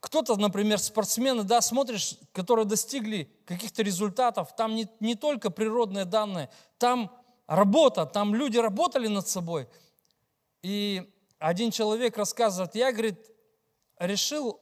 кто-то, 0.00 0.36
например, 0.36 0.78
спортсмены, 0.78 1.44
да, 1.44 1.60
смотришь, 1.60 2.16
которые 2.32 2.66
достигли 2.66 3.30
каких-то 3.46 3.82
результатов, 3.82 4.54
там 4.56 4.74
не, 4.74 4.88
не 5.00 5.14
только 5.14 5.50
природные 5.50 6.04
данные, 6.04 6.50
там 6.78 7.10
работа, 7.46 8.06
там 8.06 8.34
люди 8.34 8.58
работали 8.58 9.08
над 9.08 9.26
собой. 9.28 9.68
И 10.62 11.10
один 11.38 11.70
человек 11.70 12.16
рассказывает, 12.16 12.74
я, 12.74 12.92
говорит, 12.92 13.18
решил 13.98 14.60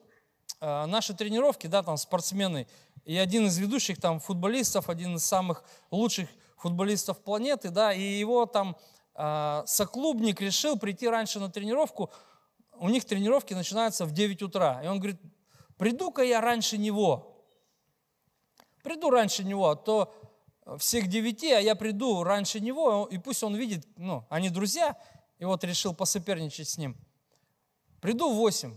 э, 0.61 0.87
наши 0.87 1.15
тренировки, 1.15 1.67
да, 1.67 1.83
там 1.83 1.97
спортсмены, 1.97 2.67
и 3.05 3.17
один 3.17 3.47
из 3.47 3.59
ведущих 3.59 4.01
там 4.01 4.21
футболистов, 4.21 4.89
один 4.89 5.17
из 5.17 5.25
самых 5.25 5.65
лучших 5.91 6.29
футболистов 6.57 7.19
планеты, 7.21 7.71
да, 7.71 7.93
и 7.93 8.03
его 8.03 8.47
там 8.47 8.77
соклубник 9.14 10.40
решил 10.40 10.78
прийти 10.78 11.09
раньше 11.09 11.40
на 11.40 11.50
тренировку, 11.50 12.11
у 12.75 12.88
них 12.88 13.04
тренировки 13.04 13.54
начинаются 13.54 14.04
в 14.07 14.12
9 14.12 14.42
утра. 14.42 14.83
И 14.83 14.87
он 14.87 14.99
говорит, 14.99 15.21
приду-ка 15.76 16.23
я 16.23 16.40
раньше 16.40 16.78
него. 16.78 17.47
Приду 18.83 19.11
раньше 19.11 19.45
него, 19.45 19.69
а 19.71 19.76
то 19.76 20.12
всех 20.78 21.09
девяти, 21.09 21.52
а 21.52 21.61
я 21.61 21.75
приду 21.75 22.23
раньше 22.23 22.61
него, 22.61 23.07
и 23.11 23.19
пусть 23.19 23.42
он 23.42 23.54
видит, 23.54 23.87
ну, 23.97 24.25
они 24.28 24.50
друзья, 24.50 24.97
и 25.38 25.45
вот 25.45 25.64
решил 25.64 25.95
посоперничать 25.95 26.69
с 26.69 26.78
ним. 26.78 26.97
Приду 28.00 28.33
в 28.33 28.37
восемь, 28.37 28.76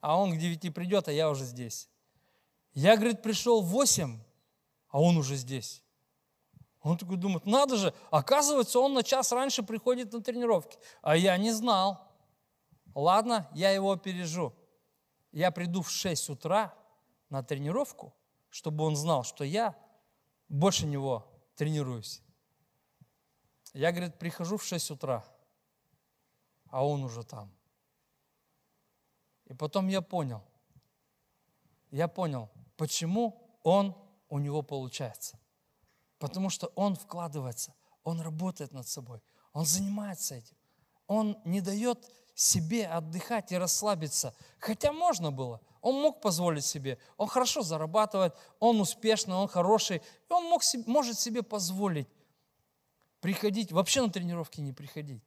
а 0.00 0.16
он 0.16 0.32
к 0.32 0.38
девяти 0.38 0.70
придет, 0.70 1.08
а 1.08 1.12
я 1.12 1.30
уже 1.30 1.44
здесь. 1.44 1.88
Я, 2.72 2.96
говорит, 2.96 3.22
пришел 3.22 3.62
в 3.62 3.66
восемь, 3.66 4.18
а 4.88 5.00
он 5.00 5.16
уже 5.16 5.36
здесь. 5.36 5.82
Он 6.82 6.96
такой 6.96 7.18
думает, 7.18 7.44
надо 7.44 7.76
же, 7.76 7.94
оказывается, 8.10 8.80
он 8.80 8.94
на 8.94 9.02
час 9.02 9.32
раньше 9.32 9.62
приходит 9.62 10.12
на 10.12 10.22
тренировки, 10.22 10.78
а 11.02 11.14
я 11.14 11.36
не 11.36 11.52
знал. 11.52 12.08
Ладно, 12.94 13.48
я 13.54 13.70
его 13.70 13.92
опережу. 13.92 14.54
Я 15.32 15.50
приду 15.50 15.82
в 15.82 15.90
6 15.90 16.30
утра 16.30 16.74
на 17.28 17.42
тренировку, 17.42 18.14
чтобы 18.48 18.84
он 18.84 18.96
знал, 18.96 19.24
что 19.24 19.44
я 19.44 19.76
больше 20.48 20.86
него 20.86 21.26
тренируюсь. 21.54 22.22
Я, 23.72 23.92
говорит, 23.92 24.18
прихожу 24.18 24.56
в 24.56 24.64
6 24.64 24.90
утра, 24.92 25.24
а 26.70 26.84
он 26.84 27.04
уже 27.04 27.22
там. 27.22 27.54
И 29.44 29.54
потом 29.54 29.88
я 29.88 30.00
понял, 30.00 30.42
я 31.90 32.08
понял, 32.08 32.48
почему 32.76 33.58
он 33.62 33.96
у 34.28 34.38
него 34.38 34.62
получается. 34.62 35.39
Потому 36.20 36.50
что 36.50 36.68
он 36.76 36.94
вкладывается, 36.94 37.74
он 38.04 38.20
работает 38.20 38.72
над 38.72 38.86
собой, 38.86 39.20
он 39.52 39.66
занимается 39.66 40.36
этим. 40.36 40.56
Он 41.08 41.36
не 41.44 41.60
дает 41.60 42.08
себе 42.36 42.86
отдыхать 42.86 43.50
и 43.50 43.58
расслабиться. 43.58 44.32
Хотя 44.60 44.92
можно 44.92 45.32
было. 45.32 45.60
Он 45.80 46.00
мог 46.00 46.20
позволить 46.20 46.64
себе. 46.64 46.98
Он 47.16 47.26
хорошо 47.26 47.62
зарабатывает, 47.62 48.36
он 48.60 48.80
успешный, 48.80 49.34
он 49.34 49.48
хороший. 49.48 50.02
Он 50.28 50.44
мог, 50.44 50.62
может 50.86 51.18
себе 51.18 51.42
позволить 51.42 52.06
приходить, 53.20 53.72
вообще 53.72 54.02
на 54.02 54.10
тренировки 54.10 54.60
не 54.60 54.72
приходить. 54.72 55.22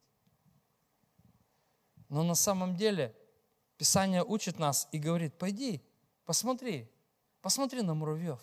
Но 2.08 2.22
на 2.22 2.34
самом 2.34 2.76
деле 2.76 3.14
Писание 3.76 4.24
учит 4.24 4.58
нас 4.58 4.88
и 4.92 4.98
говорит, 4.98 5.36
пойди, 5.36 5.82
посмотри, 6.24 6.90
посмотри 7.42 7.82
на 7.82 7.94
муравьев. 7.94 8.40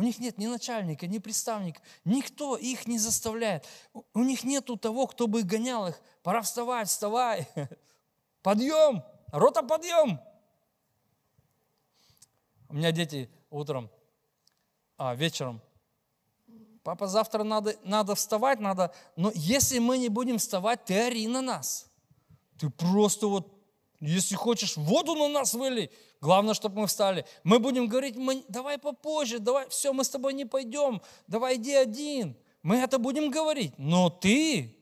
У 0.00 0.02
них 0.02 0.18
нет 0.18 0.38
ни 0.38 0.46
начальника, 0.46 1.06
ни 1.06 1.18
представника. 1.18 1.82
Никто 2.06 2.56
их 2.56 2.86
не 2.86 2.98
заставляет. 2.98 3.66
У 4.14 4.20
них 4.20 4.44
нету 4.44 4.78
того, 4.78 5.06
кто 5.06 5.26
бы 5.26 5.42
гонял 5.42 5.88
их. 5.88 6.00
Пора 6.22 6.40
вставать, 6.40 6.88
вставай. 6.88 7.46
Подъем, 8.42 9.04
рота 9.26 9.62
подъем. 9.62 10.18
У 12.70 12.76
меня 12.76 12.92
дети 12.92 13.28
утром, 13.50 13.90
а, 14.96 15.14
вечером. 15.14 15.60
Папа, 16.82 17.06
завтра 17.06 17.42
надо, 17.42 17.76
надо 17.84 18.14
вставать, 18.14 18.58
надо. 18.58 18.94
Но 19.16 19.30
если 19.34 19.80
мы 19.80 19.98
не 19.98 20.08
будем 20.08 20.38
вставать, 20.38 20.82
ты 20.86 20.98
ори 20.98 21.28
на 21.28 21.42
нас. 21.42 21.90
Ты 22.58 22.70
просто 22.70 23.26
вот, 23.26 23.59
если 24.00 24.34
хочешь, 24.34 24.76
воду 24.76 25.14
на 25.14 25.28
нас 25.28 25.54
выли. 25.54 25.90
Главное, 26.20 26.54
чтобы 26.54 26.80
мы 26.80 26.86
встали. 26.86 27.24
Мы 27.44 27.58
будем 27.58 27.86
говорить, 27.86 28.16
мы, 28.16 28.44
давай 28.48 28.78
попозже, 28.78 29.38
давай, 29.38 29.68
все, 29.68 29.92
мы 29.92 30.04
с 30.04 30.08
тобой 30.08 30.32
не 30.34 30.44
пойдем, 30.44 31.02
давай 31.26 31.56
иди 31.56 31.74
один. 31.74 32.36
Мы 32.62 32.76
это 32.76 32.98
будем 32.98 33.30
говорить, 33.30 33.72
но 33.78 34.10
ты 34.10 34.76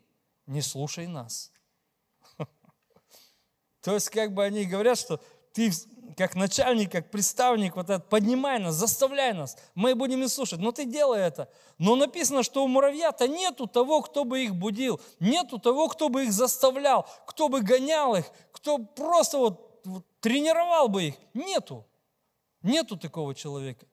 не 0.47 0.63
слушай 0.63 1.07
нас. 1.07 1.53
То 3.83 3.95
есть, 3.95 4.11
как 4.11 4.35
бы 4.35 4.45
они 4.45 4.65
говорят, 4.65 4.99
что 4.99 5.21
ты 5.53 5.71
как 6.17 6.35
начальник, 6.35 6.93
как 6.93 7.11
представник, 7.11 7.77
вот 7.77 7.91
этот, 7.91 8.09
поднимай 8.09 8.59
нас, 8.59 8.75
заставляй 8.75 9.33
нас, 9.33 9.57
мы 9.75 9.95
будем 9.95 10.23
и 10.23 10.29
слушать, 10.29 10.61
но 10.61 10.73
ты 10.73 10.85
делай 10.85 11.21
это. 11.21 11.51
Но 11.79 11.97
написано, 11.97 12.43
что 12.43 12.65
у 12.65 12.69
муравья-то 12.69 13.29
нету 13.29 13.67
того, 13.67 14.03
кто 14.03 14.25
бы 14.25 14.45
их 14.45 14.55
будил, 14.55 15.01
нету 15.21 15.59
того, 15.59 15.89
кто 15.89 16.09
бы 16.09 16.25
их 16.25 16.33
заставлял, 16.33 17.09
кто 17.27 17.49
бы 17.49 17.61
гонял 17.61 18.15
их, 18.17 18.27
кто 18.53 18.79
просто 18.79 19.39
вот, 19.39 19.81
вот 19.85 20.05
тренировал 20.21 20.89
бы 20.89 21.05
их. 21.05 21.15
Нету. 21.35 21.87
Нету 22.63 22.97
такого 22.97 23.35
человека. 23.35 23.87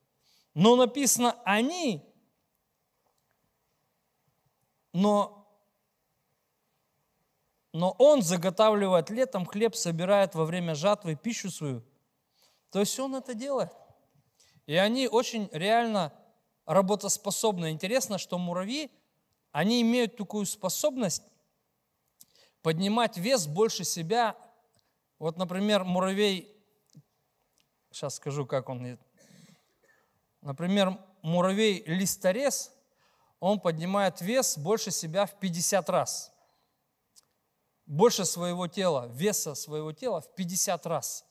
Но 0.54 0.76
написано, 0.76 1.36
они, 1.44 2.04
но 4.94 5.42
но 7.74 7.94
он 8.00 8.22
заготавливает 8.22 9.10
летом 9.10 9.46
хлеб, 9.46 9.76
собирает 9.76 10.34
во 10.34 10.46
время 10.46 10.76
жатвы 10.76 11.16
пищу 11.16 11.52
свою– 11.52 11.84
то 12.76 12.82
есть 12.82 13.00
он 13.00 13.16
это 13.16 13.34
делает. 13.34 13.72
И 14.66 14.76
они 14.76 15.08
очень 15.08 15.48
реально 15.54 16.12
работоспособны. 16.66 17.72
Интересно, 17.72 18.18
что 18.18 18.38
муравьи, 18.38 18.92
они 19.54 19.82
имеют 19.82 20.18
такую 20.18 20.46
способность 20.46 21.24
поднимать 22.62 23.16
вес 23.16 23.48
больше 23.48 23.86
себя. 23.86 24.36
Вот, 25.20 25.38
например, 25.38 25.86
муравей, 25.86 26.54
сейчас 27.92 28.16
скажу, 28.16 28.46
как 28.46 28.68
он, 28.68 29.00
например, 30.42 31.00
муравей 31.22 31.82
листорез, 31.86 32.74
он 33.40 33.58
поднимает 33.58 34.20
вес 34.20 34.58
больше 34.58 34.92
себя 34.92 35.26
в 35.26 35.40
50 35.40 35.90
раз. 35.90 36.34
Больше 37.86 38.26
своего 38.26 38.68
тела, 38.68 39.08
веса 39.14 39.56
своего 39.56 39.94
тела 39.94 40.20
в 40.20 40.36
50 40.36 40.86
раз. 40.88 41.25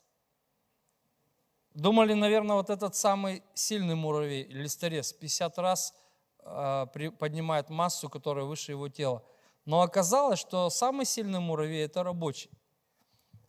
Думали, 1.74 2.14
наверное, 2.14 2.56
вот 2.56 2.70
этот 2.70 2.94
самый 2.94 3.42
сильный 3.52 3.94
муравей, 3.94 4.46
листорез, 4.48 5.12
50 5.12 5.58
раз 5.58 5.94
э, 6.38 6.86
поднимает 7.18 7.68
массу, 7.68 8.08
которая 8.08 8.44
выше 8.44 8.72
его 8.72 8.88
тела. 8.88 9.22
Но 9.64 9.82
оказалось, 9.82 10.38
что 10.38 10.70
самый 10.70 11.04
сильный 11.04 11.40
муравей– 11.40 11.84
это 11.86 12.02
рабочий. 12.02 12.50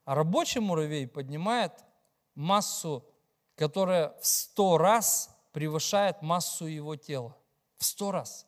А 0.06 0.16
рабочий 0.16 0.60
муравей 0.60 1.08
поднимает 1.08 1.72
массу 2.34 3.06
которая 3.56 4.14
в 4.20 4.28
сто 4.28 4.78
раз 4.78 5.30
превышает 5.52 6.22
массу 6.22 6.66
его 6.66 6.96
тела. 6.96 7.36
В 7.78 7.86
сто 7.86 8.12
раз. 8.12 8.46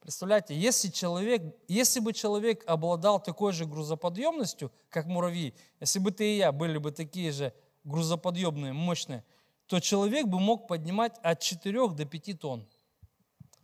Представляете, 0.00 0.54
если, 0.54 0.88
человек, 0.88 1.42
если 1.66 2.00
бы 2.00 2.12
человек 2.12 2.62
обладал 2.66 3.22
такой 3.22 3.52
же 3.52 3.64
грузоподъемностью, 3.64 4.70
как 4.90 5.06
муравьи, 5.06 5.54
если 5.80 5.98
бы 5.98 6.10
ты 6.10 6.34
и 6.34 6.36
я 6.36 6.52
были 6.52 6.76
бы 6.76 6.90
такие 6.90 7.32
же 7.32 7.54
грузоподъемные, 7.84 8.72
мощные, 8.72 9.24
то 9.66 9.80
человек 9.80 10.26
бы 10.26 10.40
мог 10.40 10.66
поднимать 10.66 11.18
от 11.22 11.40
4 11.40 11.88
до 11.90 12.04
5 12.04 12.40
тонн. 12.40 12.68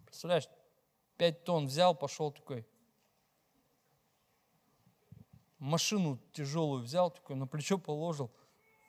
Представляешь, 0.04 0.48
5 1.16 1.44
тонн 1.44 1.66
взял, 1.66 1.94
пошел 1.94 2.30
такой, 2.30 2.66
машину 5.59 6.18
тяжелую 6.33 6.83
взял, 6.83 7.11
такой 7.11 7.37
на 7.37 7.46
плечо 7.46 7.78
положил. 7.78 8.30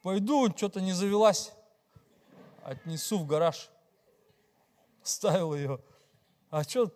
Пойду, 0.01 0.49
что-то 0.55 0.81
не 0.81 0.93
завелась. 0.93 1.51
Отнесу 2.63 3.19
в 3.19 3.27
гараж. 3.27 3.69
Ставил 5.03 5.53
ее. 5.53 5.79
А 6.49 6.63
что, 6.63 6.91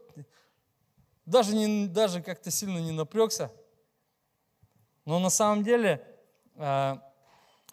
даже, 1.25 1.55
не, 1.55 1.87
даже 1.87 2.21
как-то 2.21 2.51
сильно 2.51 2.79
не 2.79 2.91
напрягся. 2.91 3.51
Но 5.05 5.19
на 5.19 5.29
самом 5.29 5.63
деле 5.63 6.05
э, 6.55 6.95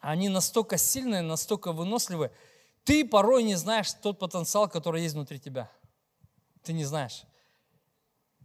они 0.02 0.28
настолько 0.28 0.76
сильные, 0.76 1.22
настолько 1.22 1.72
выносливые. 1.72 2.32
Ты 2.84 3.06
порой 3.06 3.44
не 3.44 3.54
знаешь 3.54 3.92
тот 3.92 4.18
потенциал, 4.18 4.68
который 4.68 5.02
есть 5.02 5.14
внутри 5.14 5.38
тебя. 5.38 5.70
Ты 6.64 6.72
не 6.72 6.84
знаешь. 6.84 7.22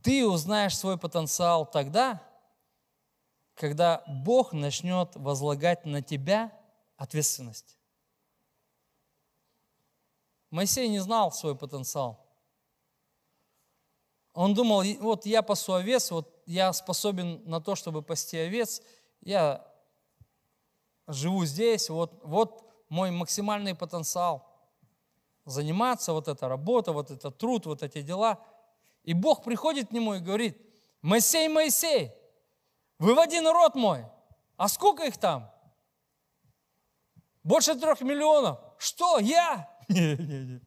Ты 0.04 0.26
узнаешь 0.26 0.78
свой 0.78 0.98
потенциал 1.00 1.66
тогда, 1.66 2.22
когда 3.56 4.04
Бог 4.08 4.54
начнет 4.54 5.16
возлагать 5.16 5.84
на 5.84 6.04
тебя 6.04 6.56
ответственность. 6.96 7.78
Моисей 10.52 10.88
не 10.88 11.00
знал 11.00 11.32
свой 11.32 11.58
потенциал. 11.58 12.24
Он 14.34 14.54
думал, 14.54 14.84
вот 15.00 15.26
я 15.26 15.42
пасу 15.42 15.74
овец, 15.74 16.12
вот 16.12 16.44
я 16.46 16.72
способен 16.72 17.42
на 17.50 17.60
то, 17.60 17.76
чтобы 17.76 18.04
пасти 18.04 18.38
овец, 18.38 18.84
я 19.22 19.67
живу 21.08 21.46
здесь, 21.46 21.90
вот, 21.90 22.20
вот 22.24 22.64
мой 22.90 23.12
максимальный 23.12 23.76
потенциал. 23.76 24.46
Заниматься, 25.46 26.14
вот 26.14 26.28
эта 26.28 26.48
работа, 26.48 26.92
вот 26.92 27.10
этот 27.10 27.38
труд, 27.38 27.66
вот 27.66 27.82
эти 27.84 28.02
дела. 28.02 28.40
И 29.04 29.14
Бог 29.14 29.44
приходит 29.44 29.90
к 29.90 29.92
нему 29.92 30.16
и 30.16 30.20
говорит, 30.20 30.58
Моисей, 31.02 31.48
Моисей, 31.48 32.12
выводи 33.00 33.40
народ 33.40 33.76
мой. 33.76 34.06
А 34.58 34.68
сколько 34.68 35.04
их 35.04 35.18
там? 35.18 35.50
Больше 37.44 37.76
трех 37.76 38.02
миллионов. 38.02 38.60
Что, 38.78 39.20
я? 39.20 39.70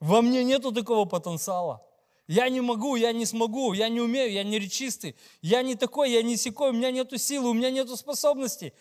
Во 0.00 0.22
мне 0.22 0.42
нету 0.42 0.72
такого 0.72 1.04
потенциала. 1.04 1.86
Я 2.26 2.48
не 2.48 2.60
могу, 2.60 2.96
я 2.96 3.12
не 3.12 3.26
смогу, 3.26 3.74
я 3.74 3.88
не 3.88 4.00
умею, 4.00 4.32
я 4.32 4.42
не 4.42 4.58
речистый, 4.58 5.16
я 5.42 5.62
не 5.62 5.74
такой, 5.74 6.10
я 6.10 6.22
не 6.22 6.36
секой, 6.36 6.70
у 6.70 6.72
меня 6.72 6.90
нету 6.90 7.18
силы, 7.18 7.50
у 7.50 7.52
меня 7.52 7.70
нету 7.70 7.96
способностей. 7.96 8.72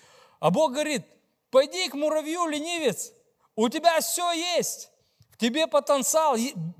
А 0.42 0.50
Бог 0.50 0.74
говорит, 0.74 1.06
пойди 1.52 1.88
к 1.88 1.94
муравью, 1.94 2.48
ленивец, 2.48 3.14
у 3.56 3.70
тебя 3.70 4.02
все 4.02 4.32
есть, 4.32 4.90
в 5.30 5.38
тебе 5.38 5.68
потенциал. 5.68 6.36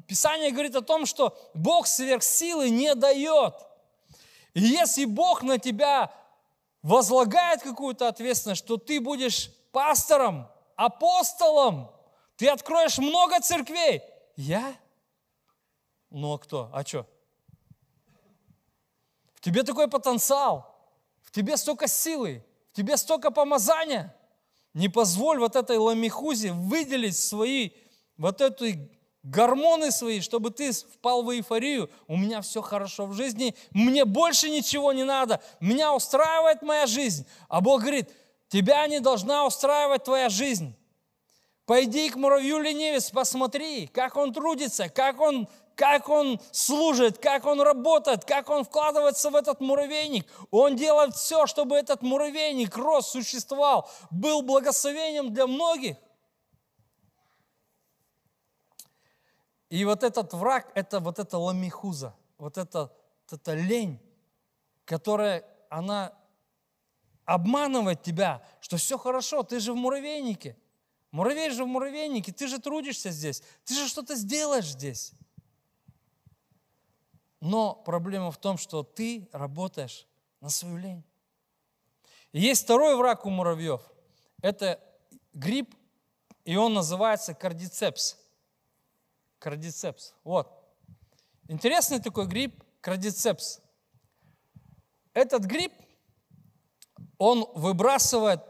Писание 0.08 0.50
говорит 0.50 0.76
о 0.76 0.82
том, 0.82 1.06
что 1.06 1.38
Бог 1.54 1.86
сверхсилы 1.86 2.72
не 2.72 2.96
дает. 2.96 3.54
И 4.56 4.62
если 4.62 5.06
Бог 5.06 5.44
на 5.44 5.60
тебя 5.60 6.12
возлагает 6.82 7.62
какую-то 7.62 8.08
ответственность, 8.08 8.64
что 8.64 8.78
ты 8.78 9.00
будешь 9.00 9.52
пастором, 9.72 10.50
апостолом, 10.76 11.92
ты 12.38 12.50
откроешь 12.50 12.98
много 12.98 13.40
церквей. 13.42 14.02
Я? 14.36 14.76
Ну 16.10 16.34
а 16.34 16.40
кто? 16.40 16.72
А 16.74 16.84
что? 16.84 17.06
В 19.36 19.42
тебе 19.42 19.62
такой 19.62 19.88
потенциал, 19.88 20.76
в 21.22 21.30
тебе 21.30 21.58
столько 21.58 21.88
силы, 21.88 22.44
в 22.72 22.76
тебе 22.76 22.98
столько 22.98 23.32
помазания. 23.32 24.16
Не 24.74 24.88
позволь 24.88 25.40
вот 25.40 25.56
этой 25.56 25.78
ламихузе 25.78 26.54
выделить 26.54 27.18
свои, 27.18 27.72
вот 28.18 28.40
эти 28.40 28.90
гормоны 29.24 29.92
свои, 29.92 30.22
чтобы 30.22 30.52
ты 30.52 30.72
впал 30.72 31.24
в 31.24 31.32
эйфорию. 31.32 31.90
У 32.08 32.16
меня 32.16 32.42
все 32.42 32.62
хорошо 32.62 33.06
в 33.06 33.14
жизни, 33.14 33.56
мне 33.72 34.06
больше 34.06 34.50
ничего 34.50 34.94
не 34.94 35.04
надо, 35.04 35.42
меня 35.60 35.94
устраивает 35.94 36.62
моя 36.62 36.88
жизнь. 36.88 37.28
А 37.50 37.60
Бог 37.60 37.82
говорит, 37.82 38.10
тебя 38.48 38.88
не 38.88 39.00
должна 39.00 39.46
устраивать 39.46 40.06
твоя 40.06 40.30
жизнь. 40.30 40.74
Пойди 41.66 42.10
к 42.10 42.16
муравью 42.16 42.60
ленивец, 42.60 43.12
посмотри, 43.12 43.88
как 43.88 44.18
он 44.18 44.34
трудится, 44.34 44.90
как 44.90 45.20
он 45.20 45.48
как 45.76 46.10
он 46.10 46.40
служит, 46.52 47.18
как 47.18 47.46
он 47.46 47.62
работает, 47.62 48.26
как 48.26 48.50
он 48.50 48.64
вкладывается 48.64 49.30
в 49.30 49.36
этот 49.36 49.62
муравейник. 49.62 50.28
Он 50.52 50.76
делает 50.76 51.16
все, 51.16 51.48
чтобы 51.48 51.76
этот 51.76 52.02
муравейник 52.02 52.76
рос, 52.78 53.12
существовал, 53.12 53.90
был 54.10 54.42
благословением 54.42 55.34
для 55.34 55.48
многих. 55.48 55.98
И 59.70 59.86
вот 59.86 60.04
этот 60.04 60.34
враг, 60.34 60.70
это 60.76 61.00
вот 61.00 61.18
эта 61.18 61.38
ламихуза, 61.38 62.14
вот 62.38 62.58
эта, 62.58 62.92
вот 63.30 63.40
эта 63.40 63.54
лень, 63.54 64.02
которая, 64.84 65.46
она 65.70 66.14
обманывает 67.24 68.02
тебя, 68.02 68.44
что 68.60 68.76
все 68.76 68.98
хорошо, 68.98 69.44
ты 69.44 69.62
же 69.62 69.72
в 69.72 69.78
муравейнике. 69.78 70.58
Муравей 71.12 71.50
же 71.50 71.64
в 71.64 71.68
муравейнике, 71.68 72.32
ты 72.32 72.48
же 72.48 72.60
трудишься 72.60 73.12
здесь, 73.12 73.44
ты 73.66 73.74
же 73.74 73.88
что-то 73.88 74.16
сделаешь 74.16 74.68
здесь. 74.68 75.14
Но 77.42 77.74
проблема 77.76 78.32
в 78.32 78.38
том, 78.38 78.58
что 78.58 78.84
ты 78.84 79.28
работаешь 79.34 80.08
на 80.40 80.50
свою 80.50 80.78
лень. 80.78 81.04
И 82.32 82.40
есть 82.40 82.64
второй 82.64 82.96
враг 82.96 83.26
у 83.26 83.30
муравьев. 83.30 83.82
Это 84.42 84.80
гриб, 85.34 85.76
и 86.46 86.56
он 86.56 86.74
называется 86.74 87.34
кардицепс. 87.34 88.18
Кардицепс. 89.40 90.14
Вот. 90.24 90.50
Интересный 91.48 92.00
такой 92.00 92.28
гриб, 92.28 92.64
кардицепс. 92.80 93.60
Этот 95.14 95.44
гриб, 95.44 95.74
он 97.18 97.46
выбрасывает, 97.56 98.42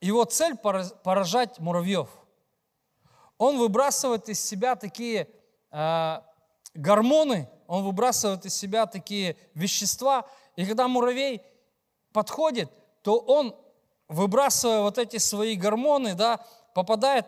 его 0.00 0.24
цель 0.24 0.56
поражать 0.56 1.58
муравьев. 1.58 2.08
Он 3.38 3.58
выбрасывает 3.58 4.28
из 4.28 4.40
себя 4.40 4.76
такие 4.76 5.28
э, 5.70 6.20
гормоны, 6.74 7.48
он 7.66 7.84
выбрасывает 7.84 8.44
из 8.46 8.54
себя 8.54 8.86
такие 8.86 9.36
вещества, 9.54 10.26
и 10.56 10.64
когда 10.64 10.88
муравей 10.88 11.42
подходит, 12.12 12.70
то 13.02 13.18
он, 13.18 13.54
выбрасывая 14.08 14.80
вот 14.82 14.98
эти 14.98 15.16
свои 15.16 15.56
гормоны, 15.56 16.14
да, 16.14 16.44
попадает 16.74 17.26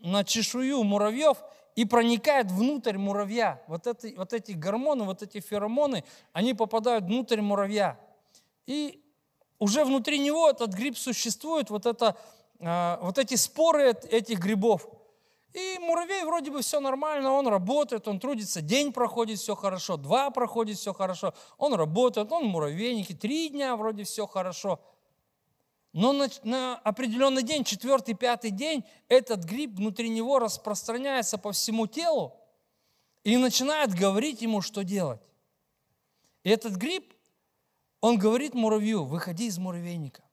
на 0.00 0.24
чешую 0.24 0.82
муравьев 0.82 1.38
и 1.76 1.84
проникает 1.84 2.50
внутрь 2.50 2.98
муравья. 2.98 3.62
Вот, 3.66 3.86
это, 3.86 4.08
вот 4.16 4.32
эти 4.32 4.52
гормоны, 4.52 5.04
вот 5.04 5.22
эти 5.22 5.40
феромоны, 5.40 6.04
они 6.32 6.54
попадают 6.54 7.04
внутрь 7.04 7.40
муравья. 7.40 7.98
И 8.66 9.02
уже 9.58 9.84
внутри 9.84 10.18
него 10.18 10.50
этот 10.50 10.74
гриб 10.74 10.96
существует, 10.96 11.70
вот, 11.70 11.86
это, 11.86 12.16
а, 12.60 12.98
вот 13.02 13.18
эти 13.18 13.34
споры 13.34 13.94
этих 14.10 14.38
грибов– 14.38 14.88
и 15.54 15.78
муравей 15.78 16.24
вроде 16.24 16.50
бы 16.50 16.62
все 16.62 16.80
нормально, 16.80 17.30
он 17.30 17.46
работает, 17.46 18.08
он 18.08 18.18
трудится, 18.18 18.60
день 18.60 18.92
проходит, 18.92 19.38
все 19.38 19.54
хорошо, 19.54 19.96
два 19.96 20.30
проходит, 20.30 20.76
все 20.76 20.92
хорошо, 20.92 21.32
он 21.58 21.74
работает, 21.74 22.30
он 22.32 22.48
в 22.48 22.48
муравейнике, 22.48 23.14
три 23.14 23.50
дня 23.50 23.76
вроде 23.76 24.02
все 24.02 24.26
хорошо. 24.26 24.80
Но 25.92 26.12
на, 26.12 26.28
на 26.42 26.76
определенный 26.78 27.44
день, 27.44 27.62
четвертый, 27.62 28.14
пятый 28.14 28.50
день, 28.50 28.84
этот 29.08 29.44
гриб 29.44 29.76
внутри 29.76 30.08
него 30.08 30.40
распространяется 30.40 31.38
по 31.38 31.52
всему 31.52 31.86
телу 31.86 32.36
и 33.22 33.36
начинает 33.36 33.94
говорить 33.94 34.42
ему, 34.42 34.60
что 34.60 34.82
делать. 34.82 35.22
И 36.42 36.50
этот 36.50 36.74
гриб, 36.74 37.14
он 38.00 38.18
говорит 38.18 38.54
муравью, 38.54 39.04
выходи 39.04 39.46
из 39.46 39.56
муравейника. 39.58 40.24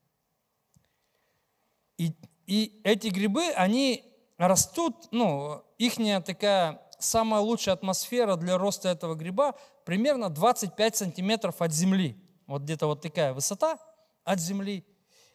И, 1.99 2.15
и 2.47 2.81
эти 2.83 3.09
грибы, 3.09 3.51
они 3.51 4.10
растут, 4.47 4.95
ну, 5.11 5.63
их 5.77 5.95
такая 6.25 6.81
самая 6.99 7.41
лучшая 7.41 7.75
атмосфера 7.75 8.35
для 8.35 8.57
роста 8.57 8.89
этого 8.89 9.15
гриба 9.15 9.55
примерно 9.85 10.29
25 10.29 10.95
сантиметров 10.95 11.61
от 11.61 11.73
земли. 11.73 12.15
Вот 12.47 12.63
где-то 12.63 12.87
вот 12.87 13.01
такая 13.01 13.33
высота 13.33 13.77
от 14.23 14.39
земли. 14.39 14.85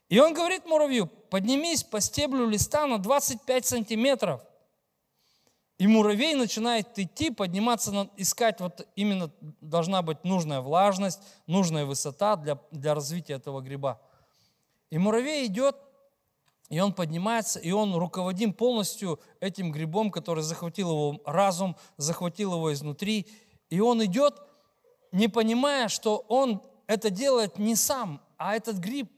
И 0.08 0.18
он 0.20 0.34
говорит 0.34 0.66
муравью, 0.66 1.06
поднимись 1.06 1.82
по 1.82 2.00
стеблю 2.00 2.48
листа 2.48 2.86
на 2.86 2.98
25 2.98 3.66
сантиметров. 3.66 4.42
И 5.78 5.86
муравей 5.86 6.34
начинает 6.34 6.98
идти, 6.98 7.30
подниматься, 7.30 8.08
искать, 8.16 8.60
вот 8.60 8.88
именно 8.96 9.30
должна 9.60 10.00
быть 10.00 10.24
нужная 10.24 10.60
влажность, 10.60 11.20
нужная 11.46 11.84
высота 11.84 12.36
для, 12.36 12.58
для 12.70 12.94
развития 12.94 13.34
этого 13.34 13.60
гриба. 13.60 14.00
И 14.90 14.96
муравей 14.96 15.46
идет, 15.46 15.76
и 16.68 16.80
он 16.80 16.92
поднимается, 16.92 17.60
и 17.60 17.70
он 17.70 17.94
руководим 17.94 18.52
полностью 18.52 19.20
этим 19.40 19.70
грибом, 19.70 20.10
который 20.10 20.42
захватил 20.42 20.90
его 20.90 21.20
разум, 21.24 21.76
захватил 21.96 22.54
его 22.54 22.72
изнутри. 22.72 23.26
И 23.70 23.80
он 23.80 24.04
идет, 24.04 24.40
не 25.12 25.28
понимая, 25.28 25.88
что 25.88 26.24
он 26.28 26.62
это 26.86 27.10
делает 27.10 27.58
не 27.58 27.76
сам, 27.76 28.20
а 28.36 28.56
этот 28.56 28.78
гриб 28.78 29.10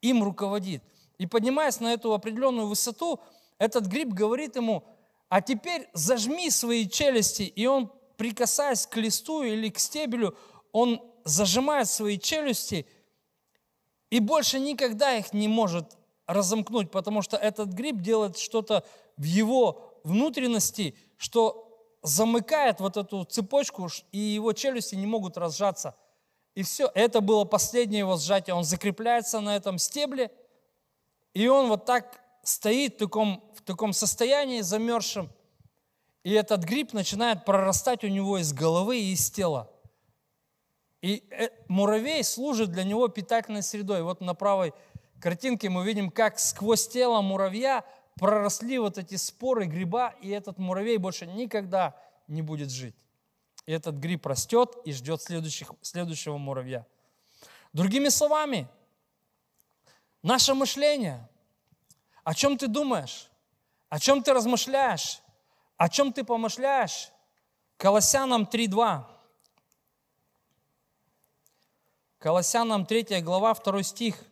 им 0.00 0.22
руководит. 0.22 0.82
И 1.18 1.26
поднимаясь 1.26 1.80
на 1.80 1.92
эту 1.92 2.12
определенную 2.12 2.66
высоту, 2.66 3.20
этот 3.58 3.86
гриб 3.86 4.08
говорит 4.08 4.56
ему, 4.56 4.84
а 5.28 5.40
теперь 5.42 5.88
зажми 5.92 6.50
свои 6.50 6.88
челюсти. 6.88 7.42
И 7.42 7.66
он, 7.66 7.92
прикасаясь 8.16 8.86
к 8.86 8.96
листу 8.96 9.42
или 9.42 9.68
к 9.68 9.78
стебелю, 9.78 10.36
он 10.72 11.00
зажимает 11.24 11.88
свои 11.88 12.18
челюсти 12.18 12.86
и 14.08 14.18
больше 14.18 14.58
никогда 14.58 15.14
их 15.14 15.32
не 15.32 15.46
может 15.46 15.96
разомкнуть, 16.32 16.90
потому 16.90 17.22
что 17.22 17.36
этот 17.36 17.70
гриб 17.70 18.00
делает 18.00 18.38
что-то 18.38 18.84
в 19.16 19.24
его 19.24 20.00
внутренности, 20.04 20.96
что 21.16 21.66
замыкает 22.02 22.80
вот 22.80 22.96
эту 22.96 23.24
цепочку, 23.24 23.88
и 24.12 24.18
его 24.18 24.52
челюсти 24.52 24.94
не 24.94 25.06
могут 25.06 25.36
разжаться. 25.36 25.94
И 26.54 26.62
все, 26.62 26.90
это 26.94 27.20
было 27.20 27.44
последнее 27.44 28.00
его 28.00 28.16
сжатие. 28.16 28.54
Он 28.54 28.64
закрепляется 28.64 29.40
на 29.40 29.56
этом 29.56 29.78
стебле, 29.78 30.30
и 31.34 31.46
он 31.48 31.68
вот 31.68 31.84
так 31.84 32.20
стоит 32.42 32.94
в 32.94 32.98
таком, 32.98 33.44
в 33.54 33.62
таком 33.62 33.92
состоянии 33.92 34.60
замерзшем, 34.60 35.30
и 36.22 36.32
этот 36.32 36.64
гриб 36.64 36.92
начинает 36.92 37.44
прорастать 37.44 38.04
у 38.04 38.08
него 38.08 38.38
из 38.38 38.52
головы 38.52 38.98
и 39.00 39.12
из 39.12 39.30
тела. 39.30 39.70
И 41.00 41.24
э, 41.30 41.48
муравей 41.68 42.22
служит 42.24 42.70
для 42.72 42.84
него 42.84 43.08
питательной 43.08 43.62
средой. 43.62 44.02
Вот 44.02 44.20
на 44.20 44.34
правой 44.34 44.74
картинке 45.20 45.68
мы 45.68 45.84
видим, 45.84 46.10
как 46.10 46.38
сквозь 46.38 46.88
тело 46.88 47.20
муравья 47.20 47.84
проросли 48.16 48.78
вот 48.78 48.98
эти 48.98 49.16
споры 49.16 49.66
гриба, 49.66 50.14
и 50.20 50.28
этот 50.30 50.58
муравей 50.58 50.96
больше 50.96 51.26
никогда 51.26 51.96
не 52.26 52.42
будет 52.42 52.70
жить. 52.70 52.94
И 53.66 53.72
этот 53.72 53.96
гриб 53.96 54.26
растет 54.26 54.76
и 54.84 54.92
ждет 54.92 55.22
следующих, 55.22 55.72
следующего 55.82 56.38
муравья. 56.38 56.86
Другими 57.72 58.08
словами, 58.08 58.66
наше 60.22 60.54
мышление, 60.54 61.28
о 62.24 62.34
чем 62.34 62.58
ты 62.58 62.66
думаешь, 62.66 63.30
о 63.88 63.98
чем 63.98 64.22
ты 64.22 64.32
размышляешь, 64.32 65.20
о 65.76 65.88
чем 65.88 66.12
ты 66.12 66.24
помышляешь, 66.24 67.10
Колоссянам 67.80 68.42
3.2. 68.42 69.06
Колоссянам 72.18 72.84
3 72.84 73.22
глава, 73.22 73.54
2 73.54 73.82
стих. 73.82 74.22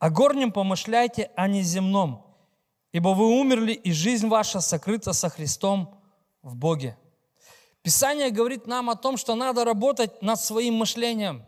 О 0.00 0.08
горнем 0.08 0.50
помышляйте, 0.50 1.30
а 1.36 1.46
не 1.46 1.60
земном, 1.60 2.24
ибо 2.90 3.10
вы 3.10 3.38
умерли, 3.38 3.72
и 3.72 3.92
жизнь 3.92 4.28
ваша 4.28 4.62
сокрыта 4.62 5.12
со 5.12 5.28
Христом 5.28 6.00
в 6.40 6.56
Боге. 6.56 6.96
Писание 7.82 8.30
говорит 8.30 8.66
нам 8.66 8.88
о 8.88 8.96
том, 8.96 9.18
что 9.18 9.34
надо 9.34 9.62
работать 9.62 10.22
над 10.22 10.40
своим 10.40 10.76
мышлением, 10.76 11.44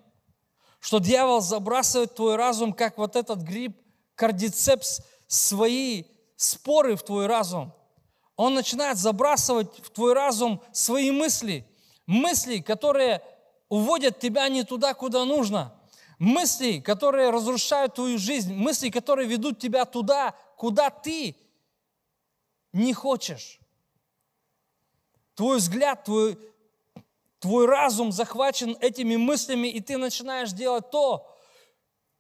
что 0.81 0.99
дьявол 0.99 1.41
забрасывает 1.41 2.15
твой 2.15 2.37
разум, 2.37 2.75
как 2.75 2.99
вот 2.99 3.17
этот 3.17 3.41
гриб, 3.41 3.75
кардицепс, 4.17 5.01
свои 5.27 6.05
споры 6.37 6.97
в 6.97 7.03
твой 7.03 7.29
разум. 7.29 7.73
Он 8.37 8.53
начинает 8.53 8.99
забрасывать 8.99 9.79
в 9.79 9.89
твой 9.89 10.13
разум 10.13 10.61
свои 10.73 11.11
мысли, 11.11 11.67
мысли, 12.07 12.59
которые 12.59 13.23
уводят 13.71 14.19
тебя 14.19 14.47
не 14.51 14.63
туда, 14.63 14.93
куда 14.93 15.25
нужно– 15.25 15.75
мысли, 16.23 16.79
которые 16.79 17.31
разрушают 17.31 17.95
твою 17.95 18.17
жизнь, 18.17 18.55
мысли, 18.55 18.91
которые 18.91 19.29
ведут 19.29 19.59
тебя 19.59 19.85
туда, 19.85 20.37
куда 20.57 20.89
ты 20.89 21.35
не 22.73 22.95
хочешь. 22.95 23.59
Твой 25.35 25.57
взгляд, 25.57 26.05
твой, 26.05 26.39
твой 27.41 27.67
разум 27.67 28.13
захвачен 28.13 28.77
этими 28.81 29.17
мыслями, 29.17 29.67
и 29.67 29.81
ты 29.81 29.99
начинаешь 29.99 30.53
делать 30.53 30.91
то, 30.93 31.27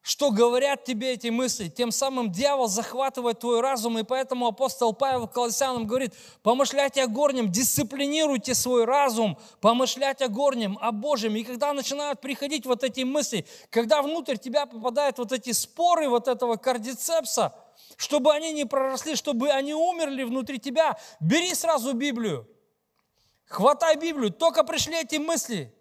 что 0.02 0.32
говорят 0.32 0.82
тебе 0.84 1.12
эти 1.12 1.28
мысли. 1.28 1.68
Тем 1.68 1.92
самым 1.92 2.32
дьявол 2.32 2.66
захватывает 2.66 3.38
твой 3.38 3.60
разум, 3.60 4.00
и 4.00 4.02
поэтому 4.02 4.48
апостол 4.48 4.92
Павел 4.92 5.28
Колоссянам 5.28 5.86
говорит, 5.86 6.12
помышляйте 6.42 7.04
о 7.04 7.06
горнем, 7.06 7.52
дисциплинируйте 7.52 8.54
свой 8.54 8.84
разум, 8.84 9.38
помышлять 9.60 10.20
о 10.20 10.26
горнем, 10.28 10.76
о 10.80 10.90
Божьем. 10.90 11.36
И 11.36 11.44
когда 11.44 11.72
начинают 11.72 12.20
приходить 12.20 12.66
вот 12.66 12.82
эти 12.82 13.02
мысли, 13.02 13.46
когда 13.70 14.02
внутрь 14.02 14.36
тебя 14.36 14.66
попадают 14.66 15.18
вот 15.18 15.30
эти 15.30 15.52
споры 15.52 16.08
вот 16.08 16.26
этого 16.26 16.56
кардицепса, 16.56 17.54
чтобы 17.96 18.32
они 18.34 18.52
не 18.52 18.64
проросли, 18.64 19.14
чтобы 19.14 19.50
они 19.50 19.72
умерли 19.72 20.24
внутри 20.24 20.58
тебя, 20.58 20.98
бери 21.20 21.54
сразу 21.54 21.92
Библию, 21.92 22.48
хватай 23.46 23.94
Библию, 23.96 24.32
только 24.32 24.64
пришли 24.64 25.00
эти 25.00 25.16
мысли, 25.16 25.72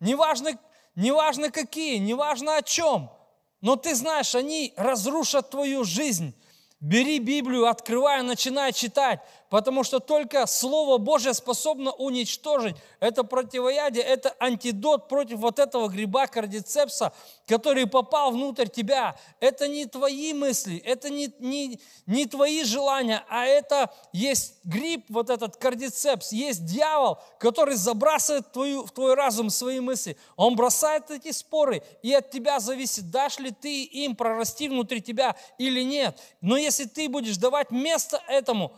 неважно, 0.00 0.58
неважно 0.96 1.52
какие, 1.52 1.98
неважно 1.98 2.56
о 2.56 2.62
чем– 2.62 3.08
но 3.62 3.76
ты 3.76 3.94
знаешь, 3.94 4.34
они 4.34 4.74
разрушат 4.76 5.50
твою 5.50 5.84
жизнь. 5.84 6.34
Бери 6.80 7.20
Библию, 7.20 7.66
открывай, 7.66 8.22
начинай 8.22 8.72
читать, 8.72 9.20
потому 9.52 9.84
что 9.84 10.00
только 10.00 10.46
Слово 10.46 10.96
Божье 10.96 11.34
способно 11.34 11.92
уничтожить. 11.92 12.74
Это 13.00 13.22
противоядие, 13.22 14.02
это 14.02 14.34
антидот 14.40 15.08
против 15.08 15.40
вот 15.40 15.58
этого 15.58 15.88
гриба 15.88 16.26
кардицепса, 16.26 17.12
который 17.46 17.86
попал 17.86 18.30
внутрь 18.30 18.68
тебя. 18.68 19.14
Это 19.40 19.68
не 19.68 19.84
твои 19.84 20.32
мысли, 20.32 20.78
это 20.78 21.10
не, 21.10 21.30
не, 21.38 21.78
не 22.06 22.24
твои 22.24 22.64
желания, 22.64 23.26
а 23.28 23.44
это 23.44 23.92
есть 24.14 24.54
гриб, 24.64 25.04
вот 25.10 25.28
этот 25.28 25.58
кардицепс, 25.58 26.32
есть 26.32 26.64
дьявол, 26.64 27.18
который 27.38 27.74
забрасывает 27.74 28.50
твою, 28.52 28.86
в 28.86 28.90
твой 28.90 29.12
разум 29.12 29.50
свои 29.50 29.80
мысли. 29.80 30.16
Он 30.36 30.56
бросает 30.56 31.10
эти 31.10 31.30
споры, 31.30 31.82
и 32.02 32.14
от 32.14 32.30
тебя 32.30 32.58
зависит, 32.58 33.10
дашь 33.10 33.38
ли 33.38 33.50
ты 33.50 33.82
им 33.84 34.16
прорасти 34.16 34.70
внутри 34.70 35.02
тебя 35.02 35.36
или 35.58 35.82
нет. 35.82 36.18
Но 36.40 36.56
если 36.56 36.86
ты 36.86 37.06
будешь 37.10 37.36
давать 37.36 37.70
место 37.70 38.18
этому, 38.28 38.72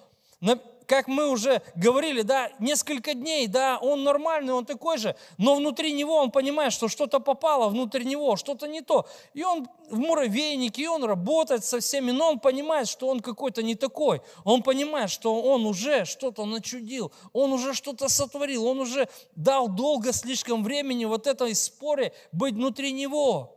как 0.87 1.09
мы 1.09 1.31
уже 1.31 1.63
говорили, 1.75 2.23
да, 2.23 2.51
несколько 2.59 3.15
дней, 3.15 3.47
да, 3.47 3.79
он 3.79 4.05
нормальный, 4.05 4.53
он 4.53 4.67
такой 4.67 4.99
же, 4.99 5.17
но 5.39 5.55
внутри 5.55 5.93
него 5.93 6.17
он 6.17 6.31
понимает, 6.31 6.73
что 6.73 6.89
что-то 6.89 7.21
попало 7.21 7.69
внутрь 7.69 8.03
него, 8.03 8.37
что-то 8.37 8.67
не 8.67 8.83
то. 8.83 9.07
И 9.33 9.43
он 9.43 9.67
в 9.91 9.99
муравейнике, 9.99 10.83
и 10.83 10.87
он 10.87 11.05
работает 11.05 11.65
со 11.65 11.81
всеми, 11.81 12.11
но 12.11 12.31
он 12.31 12.41
понимает, 12.41 12.89
что 12.89 13.09
он 13.09 13.21
какой-то 13.21 13.63
не 13.63 13.75
такой. 13.75 14.21
Он 14.45 14.63
понимает, 14.63 15.11
что 15.11 15.41
он 15.43 15.67
уже 15.67 16.05
что-то 16.05 16.45
начудил, 16.45 17.13
он 17.33 17.53
уже 17.53 17.75
что-то 17.75 18.09
сотворил, 18.09 18.67
он 18.67 18.81
уже 18.81 19.09
дал 19.37 19.69
долго 19.69 20.13
слишком 20.13 20.63
времени 20.63 21.05
вот 21.05 21.27
этой 21.27 21.55
споре 21.55 22.13
быть 22.33 22.55
внутри 22.55 22.93
него. 22.93 23.57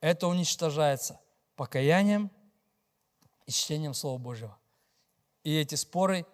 Это 0.00 0.26
уничтожается 0.26 1.18
покаянием– 1.56 2.30
и 3.46 3.50
чтением 3.50 3.94
Слова 3.94 4.18
Божьего. 4.18 4.58
И 5.42 5.54
эти 5.54 5.74
споры 5.74 6.26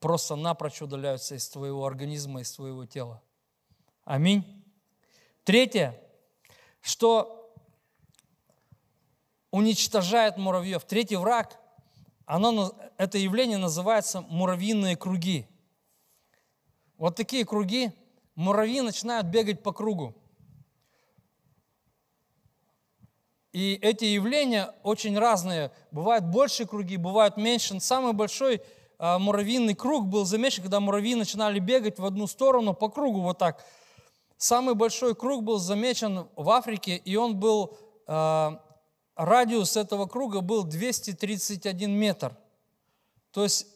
просто 0.00 0.36
напрочь 0.36 0.82
удаляются 0.82 1.34
из 1.34 1.48
твоего 1.48 1.86
организма, 1.86 2.40
из 2.40 2.52
твоего 2.52 2.84
тела. 2.86 3.22
Аминь. 4.04 4.64
Третье, 5.44 6.00
что 6.80 7.54
уничтожает 9.50 10.36
муравьев. 10.36 10.84
Третий 10.84 11.16
враг, 11.16 11.58
оно, 12.24 12.76
это 12.98 13.18
явление 13.18 13.58
называется 13.58 14.20
муравьиные 14.22 14.96
круги. 14.96 15.46
Вот 16.98 17.16
такие 17.16 17.44
круги, 17.44 17.92
муравьи 18.34 18.80
начинают 18.80 19.28
бегать 19.28 19.62
по 19.62 19.72
кругу. 19.72 20.14
И 23.56 23.78
эти 23.80 24.04
явления 24.04 24.74
очень 24.82 25.18
разные. 25.18 25.72
Бывают 25.90 26.26
большие 26.26 26.66
круги, 26.66 26.98
бывают 26.98 27.38
меньше. 27.38 27.80
Самый 27.80 28.12
большой 28.12 28.60
а, 28.98 29.18
муравьиный 29.18 29.74
круг 29.74 30.08
был 30.08 30.26
замечен, 30.26 30.62
когда 30.62 30.78
муравьи 30.78 31.14
начинали 31.14 31.58
бегать 31.58 31.98
в 31.98 32.04
одну 32.04 32.26
сторону 32.26 32.74
по 32.74 32.90
кругу 32.90 33.22
вот 33.22 33.38
так. 33.38 33.64
Самый 34.36 34.74
большой 34.74 35.14
круг 35.14 35.42
был 35.42 35.56
замечен 35.56 36.28
в 36.36 36.50
Африке, 36.50 36.96
и 36.96 37.16
он 37.16 37.36
был, 37.36 37.78
а, 38.06 38.60
радиус 39.14 39.78
этого 39.78 40.04
круга 40.04 40.42
был 40.42 40.62
231 40.62 41.90
метр. 41.90 42.36
То 43.30 43.42
есть 43.42 43.68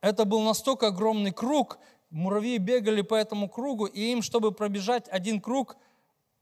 это 0.00 0.24
был 0.24 0.40
настолько 0.40 0.86
огромный 0.86 1.32
круг, 1.32 1.76
муравьи 2.08 2.56
бегали 2.56 3.02
по 3.02 3.14
этому 3.14 3.50
кругу, 3.50 3.84
и 3.84 4.10
им, 4.10 4.22
чтобы 4.22 4.52
пробежать 4.52 5.06
один 5.10 5.38
круг– 5.38 5.76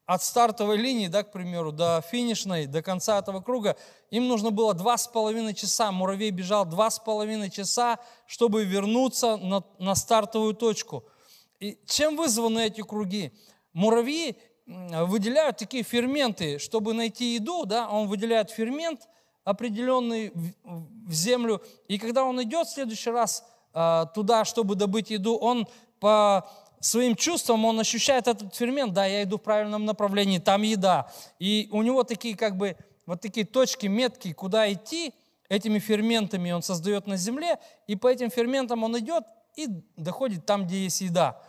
от 0.07 0.23
стартовой 0.23 0.77
линии, 0.77 1.09
да, 1.09 1.23
к 1.23 1.33
примеру, 1.33 1.73
до 1.73 2.03
финишной, 2.11 2.67
до 2.67 2.81
конца 2.81 3.19
этого 3.19 3.41
круга, 3.41 3.77
им 4.11 4.29
нужно 4.29 4.51
было 4.51 4.73
два 4.73 4.97
с 4.97 5.07
половиной 5.07 5.53
часа. 5.53 5.93
Муравей 5.93 6.31
бежал 6.31 6.65
два 6.65 6.91
с 6.91 6.99
половиной 6.99 7.51
часа, 7.51 7.99
чтобы 8.27 8.65
вернуться 8.65 9.37
на, 9.37 9.65
на 9.79 9.95
стартовую 9.95 10.55
точку. 10.55 11.05
И 11.59 11.79
чем 11.87 12.17
вызваны 12.17 12.67
эти 12.67 12.83
круги? 12.83 13.33
муравьи 13.77 14.37
выделяют 14.67 15.59
такие 15.59 15.83
ферменты, 15.83 16.59
чтобы 16.59 16.95
найти 16.95 17.35
еду, 17.35 17.67
да, 17.67 17.89
он 17.89 18.09
выделяет 18.09 18.51
фермент 18.51 19.07
определенный 19.45 20.33
в 20.65 21.13
землю, 21.13 21.63
и 21.87 21.99
когда 21.99 22.25
он 22.25 22.43
идет 22.43 22.67
в 22.67 22.73
следующий 22.73 23.11
раз 23.11 23.45
а, 23.73 24.07
туда, 24.07 24.45
чтобы 24.45 24.75
добыть 24.75 25.11
еду, 25.11 25.37
он 25.37 25.69
по 26.01 26.49
своим 26.81 27.17
чувствам, 27.17 27.65
он 27.65 27.81
ощущает 27.81 28.29
этот 28.29 28.55
фермент, 28.55 28.93
да, 28.93 29.07
я 29.07 29.23
иду 29.23 29.39
в 29.39 29.43
правильном 29.43 29.85
направлении, 29.85 30.39
там 30.39 30.63
еда. 30.63 31.11
И 31.39 31.69
у 31.73 31.83
него 31.83 32.03
такие 32.03 32.37
как 32.37 32.57
бы 32.57 32.77
вот 33.07 33.21
такие 33.21 33.47
точки, 33.47 33.87
метки, 33.87 34.33
куда 34.33 34.73
идти, 34.73 35.15
этими 35.49 35.79
ферментами 35.79 36.51
он 36.51 36.63
создает 36.63 37.07
на 37.07 37.17
земле, 37.17 37.59
и 37.87 37.97
по 37.97 38.09
этим 38.09 38.31
ферментам 38.31 38.83
он 38.83 38.99
идет 38.99 39.25
и 39.55 39.69
доходит 39.97 40.45
там, 40.45 40.67
где 40.67 40.85
есть 40.85 41.01
еда. 41.01 41.41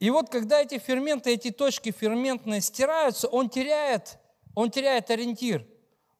И 0.00 0.10
вот 0.10 0.28
когда 0.28 0.60
эти 0.60 0.78
ферменты, 0.78 1.32
эти 1.32 1.50
точки 1.50 1.90
ферментные 1.90 2.60
стираются, 2.60 3.28
он 3.28 3.48
теряет, 3.48 4.18
он 4.54 4.70
теряет 4.70 5.10
ориентир. 5.10 5.66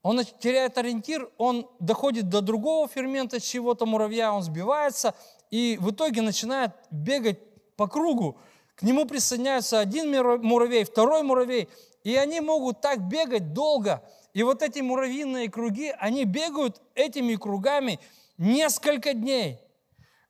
Он 0.03 0.23
теряет 0.23 0.77
ориентир, 0.77 1.31
он 1.39 1.67
доходит 1.81 2.29
до 2.29 2.43
другого 2.43 2.87
фермента 2.89 3.41
чего-то 3.41 3.87
муравья, 3.87 4.35
он 4.35 4.43
сбивается 4.43 5.15
и 5.51 5.79
в 5.81 5.93
итоге 5.93 6.21
начинает 6.21 6.73
бегать 6.91 7.39
по 7.77 7.87
кругу. 7.87 8.39
К 8.77 8.83
нему 8.83 9.07
присоединяются 9.07 9.79
один 9.79 10.11
муравей, 10.43 10.85
второй 10.85 11.23
муравей, 11.23 11.69
и 12.03 12.17
они 12.17 12.41
могут 12.41 12.81
так 12.81 13.01
бегать 13.01 13.53
долго. 13.53 14.03
И 14.33 14.43
вот 14.43 14.63
эти 14.63 14.81
муравьиные 14.81 15.51
круги, 15.51 15.95
они 15.99 16.25
бегают 16.25 16.83
этими 16.95 17.37
кругами 17.37 18.01
несколько 18.37 19.15
дней 19.15 19.61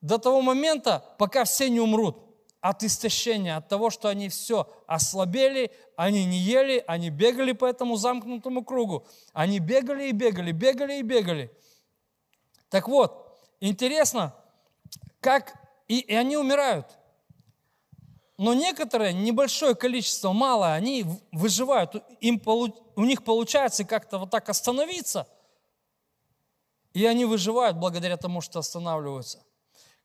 до 0.03 0.19
того 0.19 0.43
момента, 0.43 1.03
пока 1.19 1.45
все 1.45 1.71
не 1.71 1.81
умрут 1.81 2.19
от 2.61 2.83
истощения, 2.83 3.57
от 3.57 3.69
того, 3.69 3.91
что 3.91 4.09
они 4.09 4.29
все 4.29 4.71
ослабели, 4.87 5.71
они 5.97 6.25
не 6.25 6.39
ели, 6.39 6.83
они 6.87 7.11
бегали 7.11 7.53
по 7.53 7.67
этому 7.67 7.97
замкнутому 7.97 8.65
кругу. 8.65 9.07
Они 9.33 9.59
бегали 9.59 10.09
и 10.09 10.13
бегали, 10.13 10.53
бегали 10.53 10.95
и 10.95 11.03
бегали. 11.03 11.51
Так 12.69 12.89
вот, 12.89 13.39
интересно, 13.61 14.35
как 15.21 15.55
и, 15.89 15.99
и 15.99 16.15
они 16.15 16.37
умирают. 16.37 16.87
Но 18.37 18.53
некоторые, 18.53 19.13
небольшое 19.13 19.75
количество, 19.75 20.33
мало, 20.33 20.73
они 20.73 21.07
выживают. 21.31 21.95
Им, 22.21 22.43
у 22.97 23.05
них 23.05 23.23
получается 23.23 23.85
как-то 23.85 24.19
вот 24.19 24.31
так 24.31 24.49
остановиться, 24.49 25.29
и 26.93 27.07
они 27.07 27.25
выживают 27.25 27.77
благодаря 27.77 28.17
тому, 28.17 28.41
что 28.41 28.59
останавливаются. 28.59 29.43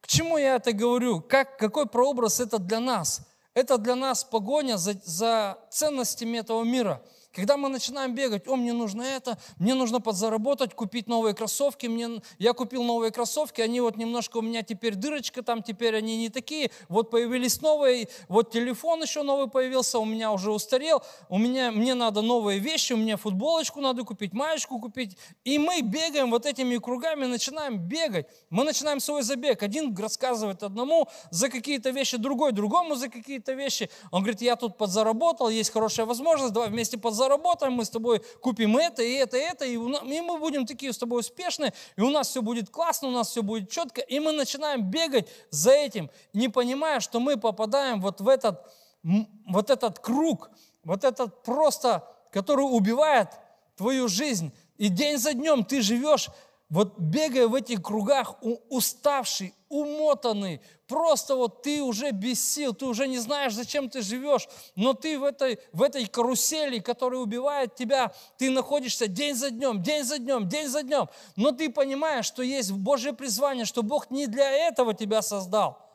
К 0.02 0.08
чему 0.08 0.38
я 0.38 0.56
это 0.56 0.74
говорю? 0.74 1.22
Как, 1.22 1.58
какой 1.58 1.88
прообраз 1.88 2.40
это 2.40 2.60
для 2.60 2.80
нас? 2.80 3.22
Это 3.54 3.78
для 3.78 3.96
нас 3.96 4.24
погоня 4.24 4.78
за, 4.78 4.94
за 5.04 5.58
ценностями 5.70 6.38
этого 6.38 6.64
мира– 6.64 7.02
когда 7.40 7.56
мы 7.56 7.70
начинаем 7.70 8.14
бегать, 8.14 8.48
о, 8.50 8.58
мне 8.58 8.74
нужно 8.74 9.02
это, 9.02 9.38
мне 9.60 9.74
нужно 9.74 10.02
подзаработать, 10.02 10.74
купить 10.74 11.08
новые 11.08 11.34
кроссовки, 11.34 11.88
мне, 11.88 12.22
я 12.38 12.52
купил 12.52 12.84
новые 12.84 13.12
кроссовки, 13.12 13.62
они 13.62 13.80
вот 13.80 13.96
немножко 13.96 14.38
у 14.38 14.42
меня 14.42 14.62
теперь 14.62 14.96
дырочка 14.96 15.42
там, 15.42 15.64
теперь 15.64 15.96
они 15.96 16.18
не 16.18 16.28
такие, 16.28 16.70
вот 16.90 17.10
появились 17.10 17.62
новые, 17.62 18.10
вот 18.28 18.52
телефон 18.52 19.04
еще 19.04 19.24
новый 19.24 19.50
появился, 19.50 20.00
у 20.00 20.06
меня 20.06 20.34
уже 20.34 20.52
устарел, 20.52 21.02
у 21.30 21.38
меня, 21.38 21.72
мне 21.72 21.94
надо 21.94 22.22
новые 22.22 22.60
вещи, 22.60 22.92
у 22.92 22.98
меня 22.98 23.16
футболочку 23.16 23.80
надо 23.80 24.04
купить, 24.04 24.34
маечку 24.34 24.78
купить, 24.78 25.18
и 25.46 25.58
мы 25.58 25.82
бегаем 25.82 26.32
вот 26.32 26.46
этими 26.46 26.78
кругами, 26.78 27.26
начинаем 27.26 27.78
бегать, 27.78 28.28
мы 28.50 28.66
начинаем 28.66 29.00
свой 29.00 29.24
забег, 29.24 29.64
один 29.64 29.96
рассказывает 29.96 30.62
одному 30.62 31.08
за 31.32 31.48
какие-то 31.48 31.92
вещи, 31.92 32.18
другой 32.18 32.52
другому 32.52 32.96
за 32.96 33.08
какие-то 33.08 33.54
вещи, 33.54 33.90
он 34.12 34.24
говорит, 34.24 34.42
я 34.42 34.58
тут 34.58 34.78
подзаработал, 34.78 35.48
есть 35.48 35.72
хорошая 35.72 36.06
возможность, 36.06 36.52
давай 36.52 36.70
вместе 36.70 36.98
подзаработаем, 36.98 37.29
заработаем, 37.30 37.74
мы 37.74 37.86
с 37.86 37.90
тобой 37.90 38.22
купим 38.42 38.78
это, 38.78 39.04
и 39.04 39.14
это, 39.14 39.38
и 39.38 39.42
это, 39.42 39.66
и, 39.66 39.78
мы 39.78 40.40
будем 40.40 40.66
такие 40.66 40.92
с 40.92 40.98
тобой 40.98 41.20
успешные, 41.20 41.74
и 41.96 42.02
у 42.02 42.10
нас 42.10 42.30
все 42.30 42.42
будет 42.42 42.70
классно, 42.70 43.10
у 43.10 43.12
нас 43.12 43.30
все 43.30 43.44
будет 43.44 43.70
четко, 43.70 44.02
и 44.02 44.20
мы 44.20 44.32
начинаем 44.32 44.90
бегать 44.90 45.28
за 45.52 45.72
этим, 45.72 46.10
не 46.34 46.50
понимая, 46.50 47.00
что 47.00 47.20
мы 47.20 47.38
попадаем 47.38 48.02
вот 48.02 48.22
в 48.22 48.28
этот, 48.28 48.66
вот 49.04 49.70
этот 49.70 50.00
круг, 50.00 50.50
вот 50.84 51.04
этот 51.04 51.44
просто, 51.44 52.08
который 52.32 52.64
убивает 52.64 53.30
твою 53.78 54.08
жизнь. 54.08 54.52
И 54.78 54.90
день 54.90 55.18
за 55.18 55.34
днем 55.34 55.64
ты 55.64 55.82
живешь 55.82 56.30
вот 56.70 57.00
бегая 57.00 57.48
в 57.48 57.56
этих 57.56 57.82
кругах, 57.82 58.36
уставший, 58.70 59.56
умотанный, 59.70 60.62
просто 60.88 61.36
вот 61.36 61.64
ты 61.64 61.82
уже 61.82 62.12
без 62.12 62.48
сил, 62.48 62.76
ты 62.76 62.86
уже 62.86 63.08
не 63.08 63.18
знаешь, 63.18 63.54
зачем 63.54 63.90
ты 63.90 64.02
живешь, 64.02 64.48
но 64.76 64.94
ты 64.94 65.18
в 65.18 65.24
этой, 65.24 65.60
в 65.74 65.82
этой 65.82 66.06
карусели, 66.06 66.80
которая 66.80 67.22
убивает 67.22 67.76
тебя, 67.76 68.14
ты 68.38 68.52
находишься 68.52 69.08
день 69.08 69.34
за 69.34 69.50
днем, 69.50 69.82
день 69.82 70.04
за 70.04 70.20
днем, 70.20 70.48
день 70.48 70.68
за 70.68 70.84
днем, 70.84 71.10
но 71.36 71.52
ты 71.52 71.72
понимаешь, 71.72 72.26
что 72.26 72.44
есть 72.44 72.72
Божье 72.72 73.14
призвание, 73.14 73.66
что 73.66 73.82
Бог 73.82 74.12
не 74.12 74.28
для 74.28 74.50
этого 74.52 74.94
тебя 74.94 75.24
создал. 75.24 75.90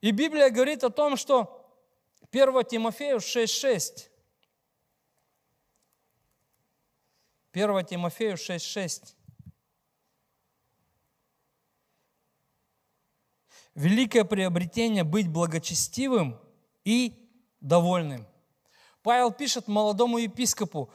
И 0.00 0.12
Библия 0.12 0.50
говорит 0.50 0.84
о 0.84 0.90
том, 0.90 1.16
что 1.16 1.66
1 2.30 2.64
Тимофею 2.66 3.18
6.6, 3.18 4.06
1 7.52 7.84
Тимофею 7.84 8.36
6.6, 8.36 9.14
великое 13.74 14.24
приобретение 14.24 15.04
быть 15.04 15.28
благочестивым 15.28 16.38
и 16.84 17.28
довольным. 17.60 18.26
Павел 19.02 19.32
пишет 19.32 19.68
молодому 19.68 20.18
епископу, 20.18 20.90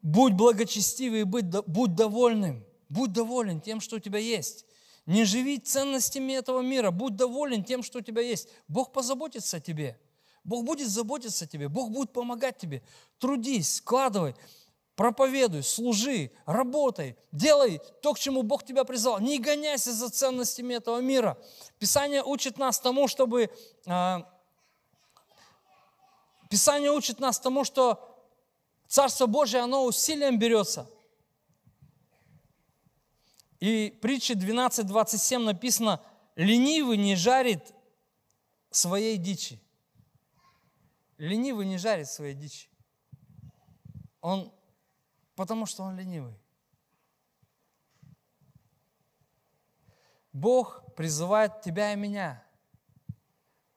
будь 0.00 0.32
благочестивый 0.32 1.20
и 1.20 1.24
будь, 1.24 1.44
будь 1.66 1.94
довольным. 1.94 2.64
Будь 2.88 3.12
доволен 3.12 3.60
тем, 3.60 3.80
что 3.80 3.96
у 3.96 3.98
тебя 3.98 4.18
есть. 4.18 4.66
Не 5.06 5.24
живи 5.24 5.58
ценностями 5.58 6.32
этого 6.34 6.60
мира. 6.60 6.90
Будь 6.90 7.16
доволен 7.16 7.64
тем, 7.64 7.82
что 7.82 7.98
у 7.98 8.02
тебя 8.02 8.22
есть. 8.22 8.48
Бог 8.68 8.92
позаботится 8.92 9.56
о 9.56 9.60
тебе. 9.60 9.98
Бог 10.44 10.64
будет 10.64 10.88
заботиться 10.88 11.44
о 11.44 11.48
тебе. 11.48 11.68
Бог 11.68 11.90
будет 11.90 12.12
помогать 12.12 12.58
тебе. 12.58 12.82
Трудись, 13.18 13.76
складывай 13.76 14.36
проповедуй, 14.96 15.62
служи, 15.62 16.30
работай, 16.46 17.16
делай 17.32 17.80
то, 18.02 18.14
к 18.14 18.18
чему 18.18 18.42
Бог 18.42 18.64
тебя 18.64 18.84
призвал. 18.84 19.20
Не 19.20 19.38
гоняйся 19.38 19.92
за 19.92 20.10
ценностями 20.10 20.74
этого 20.74 21.00
мира. 21.00 21.38
Писание 21.78 22.22
учит 22.22 22.58
нас 22.58 22.78
тому, 22.78 23.08
чтобы... 23.08 23.50
Э, 23.86 24.18
Писание 26.48 26.92
учит 26.92 27.18
нас 27.18 27.40
тому, 27.40 27.64
что 27.64 28.14
Царство 28.86 29.26
Божие, 29.26 29.62
оно 29.62 29.84
усилием 29.86 30.38
берется. 30.38 30.88
И 33.58 33.98
притче 34.00 34.34
12.27 34.34 35.38
написано, 35.38 36.00
ленивый 36.36 36.96
не 36.96 37.16
жарит 37.16 37.74
своей 38.70 39.16
дичи. 39.16 39.60
Ленивый 41.18 41.66
не 41.66 41.78
жарит 41.78 42.08
своей 42.08 42.34
дичи. 42.34 42.68
Он 44.20 44.53
Потому 45.34 45.66
что 45.66 45.82
он 45.82 45.96
ленивый. 45.96 46.38
Бог 50.32 50.94
призывает 50.94 51.60
тебя 51.62 51.92
и 51.92 51.96
меня 51.96 52.44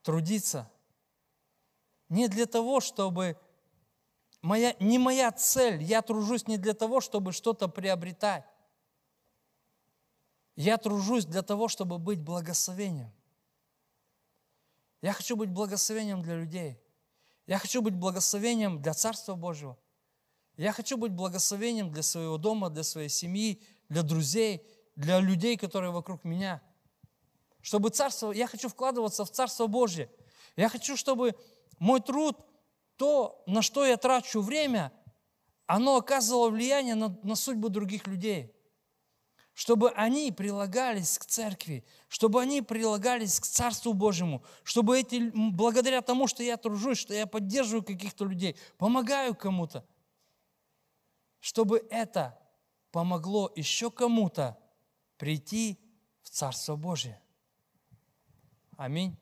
трудиться 0.01 0.71
не 2.09 2.27
для 2.27 2.45
того, 2.45 2.79
чтобы 2.79 3.37
моя, 4.41 4.75
не 4.79 4.97
моя 4.97 5.31
цель, 5.31 5.83
я 5.83 6.01
тружусь 6.01 6.47
не 6.47 6.57
для 6.57 6.73
того, 6.73 7.01
чтобы 7.01 7.31
что-то 7.31 7.67
приобретать. 7.67 8.45
Я 10.55 10.77
тружусь 10.77 11.25
для 11.25 11.43
того, 11.43 11.67
чтобы 11.67 11.99
быть 11.99 12.19
благословением. 12.19 13.11
Я 15.01 15.13
хочу 15.13 15.35
быть 15.35 15.49
благословением 15.49 16.23
для 16.23 16.35
людей. 16.35 16.81
Я 17.45 17.59
хочу 17.59 17.81
быть 17.81 17.93
благословением 17.93 18.81
для 18.81 18.93
Царства 18.93 19.35
Божьего. 19.35 19.77
Я 20.57 20.71
хочу 20.71 20.97
быть 20.97 21.11
благословением 21.11 21.91
для 21.91 22.01
своего 22.01 22.39
дома, 22.39 22.71
для 22.71 22.81
своей 22.81 23.09
семьи, 23.09 23.61
для 23.89 24.01
друзей, 24.01 24.65
для 24.95 25.19
людей, 25.19 25.55
которые 25.55 25.91
вокруг 25.91 26.23
меня. 26.23 26.63
Чтобы 27.61 27.89
царство, 27.91 28.31
я 28.31 28.47
хочу 28.47 28.67
вкладываться 28.67 29.23
в 29.23 29.29
Царство 29.29 29.67
Божье. 29.67 30.09
Я 30.55 30.67
хочу, 30.69 30.97
чтобы 30.97 31.35
мой 31.77 32.01
труд, 32.01 32.37
то, 32.95 33.43
на 33.45 33.61
что 33.61 33.85
я 33.85 33.97
трачу 33.97 34.41
время, 34.41 34.91
оно 35.67 35.97
оказывало 35.97 36.49
влияние 36.49 36.95
на, 36.95 37.15
на 37.21 37.35
судьбу 37.35 37.69
других 37.69 38.07
людей. 38.07 38.51
Чтобы 39.53 39.91
они 39.91 40.31
прилагались 40.31 41.19
к 41.19 41.25
церкви, 41.25 41.85
чтобы 42.07 42.41
они 42.41 42.63
прилагались 42.63 43.39
к 43.39 43.45
Царству 43.45 43.93
Божьему, 43.93 44.43
чтобы 44.63 44.99
эти, 44.99 45.31
благодаря 45.33 46.01
тому, 46.01 46.25
что 46.25 46.41
я 46.41 46.57
тружусь, 46.57 46.97
что 46.97 47.13
я 47.13 47.27
поддерживаю 47.27 47.83
каких-то 47.83 48.25
людей, 48.25 48.55
помогаю 48.79 49.35
кому-то– 49.35 49.85
чтобы 51.47 51.87
это 51.89 52.37
помогло 52.91 53.49
еще 53.55 53.89
кому-то 53.89 54.59
прийти 55.15 55.79
в 56.21 56.29
Царство 56.29 56.75
Божие. 56.75 57.21
Аминь. 58.75 59.17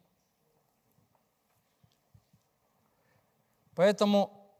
Поэтому 3.75 4.57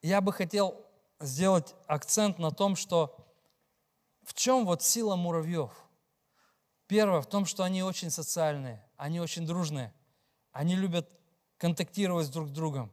я 0.00 0.22
бы 0.22 0.32
хотел 0.32 0.86
сделать 1.20 1.74
акцент 1.86 2.38
на 2.38 2.50
том, 2.50 2.76
что 2.76 3.14
в 4.22 4.32
чем 4.32 4.64
вот 4.64 4.82
сила 4.82 5.14
муравьев? 5.14 5.70
Первое, 6.86 7.20
в 7.20 7.26
том, 7.26 7.44
что 7.44 7.62
они 7.62 7.82
очень 7.82 8.08
социальные, 8.08 8.82
они 8.96 9.20
очень 9.20 9.46
дружные, 9.46 9.92
они 10.50 10.76
любят 10.76 11.10
контактировать 11.58 12.32
друг 12.32 12.48
с 12.48 12.52
другом, 12.52 12.90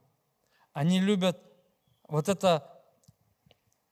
они 0.74 0.99
любят 0.99 1.41
вот 2.09 2.28
это 2.28 2.79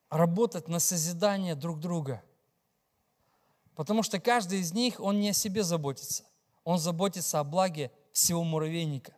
работать 0.09 0.67
на 0.67 0.79
созидание 0.79 1.55
друг 1.55 1.79
друга. 1.79 2.23
Потому 3.75 4.03
что 4.03 4.19
каждый 4.19 4.59
из 4.59 4.73
них, 4.73 4.99
он 4.99 5.19
не 5.19 5.29
о 5.29 5.33
себе 5.33 5.63
заботится, 5.63 6.23
он 6.63 6.79
заботится 6.79 7.39
о 7.39 7.43
благе 7.43 7.91
всего 8.11 8.43
муравейника. 8.43 9.13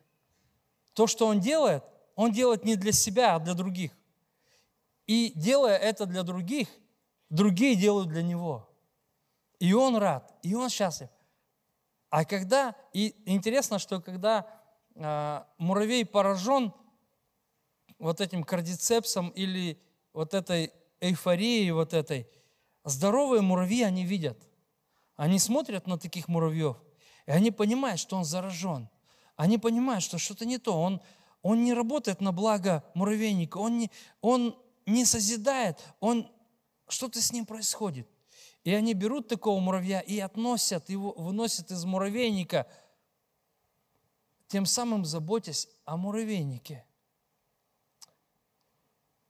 То, 0.92 1.06
что 1.06 1.26
он 1.26 1.40
делает, 1.40 1.82
он 2.14 2.32
делает 2.32 2.64
не 2.64 2.76
для 2.76 2.92
себя, 2.92 3.34
а 3.34 3.38
для 3.38 3.54
других. 3.54 3.92
И 5.06 5.32
делая 5.34 5.76
это 5.76 6.06
для 6.06 6.22
других, 6.22 6.68
другие 7.30 7.74
делают 7.74 8.08
для 8.08 8.22
него. 8.22 8.68
И 9.58 9.72
он 9.72 9.96
рад, 9.96 10.34
и 10.42 10.54
он 10.54 10.68
счастлив. 10.68 11.08
А 12.10 12.24
когда, 12.24 12.74
и 12.92 13.14
интересно, 13.24 13.78
что 13.78 14.00
когда 14.00 14.46
э, 14.94 15.44
муравей 15.58 16.04
поражен 16.04 16.72
вот 17.98 18.20
этим 18.20 18.42
кардицепсом 18.42 19.30
или 19.30 19.80
вот 20.12 20.34
этой 20.34 20.72
эйфорией 21.00 21.70
вот 21.70 21.94
этой, 21.94 22.28
здоровые 22.84 23.42
муравьи, 23.42 23.82
они 23.82 24.04
видят. 24.04 24.38
Они 25.16 25.38
смотрят 25.38 25.86
на 25.86 25.98
таких 25.98 26.28
муравьев, 26.28 26.76
и 27.26 27.30
они 27.30 27.50
понимают, 27.50 28.00
что 28.00 28.16
он 28.16 28.24
заражен. 28.24 28.88
Они 29.36 29.58
понимают, 29.58 30.02
что 30.02 30.18
что-то 30.18 30.44
не 30.44 30.58
то. 30.58 30.80
Он, 30.80 31.00
он 31.42 31.64
не 31.64 31.74
работает 31.74 32.20
на 32.20 32.32
благо 32.32 32.84
муравейника, 32.94 33.58
он 33.58 33.78
не, 33.78 33.90
он 34.20 34.56
не 34.86 35.04
созидает, 35.04 35.78
он, 36.00 36.30
что-то 36.88 37.20
с 37.20 37.32
ним 37.32 37.46
происходит. 37.46 38.08
И 38.64 38.74
они 38.74 38.94
берут 38.94 39.28
такого 39.28 39.58
муравья 39.60 40.00
и 40.00 40.18
относят 40.18 40.90
его, 40.90 41.12
выносят 41.12 41.70
из 41.70 41.84
муравейника, 41.84 42.66
тем 44.48 44.66
самым 44.66 45.04
заботясь 45.04 45.68
о 45.84 45.96
муравейнике. 45.96 46.84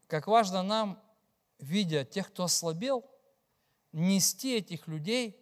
Как 0.08 0.26
важно 0.26 0.62
нам, 0.62 1.00
видя 1.62 2.04
тех, 2.04 2.28
кто 2.28 2.44
ослабел, 2.44 3.04
нести 3.92 4.56
этих 4.56 4.86
людей 4.88 5.36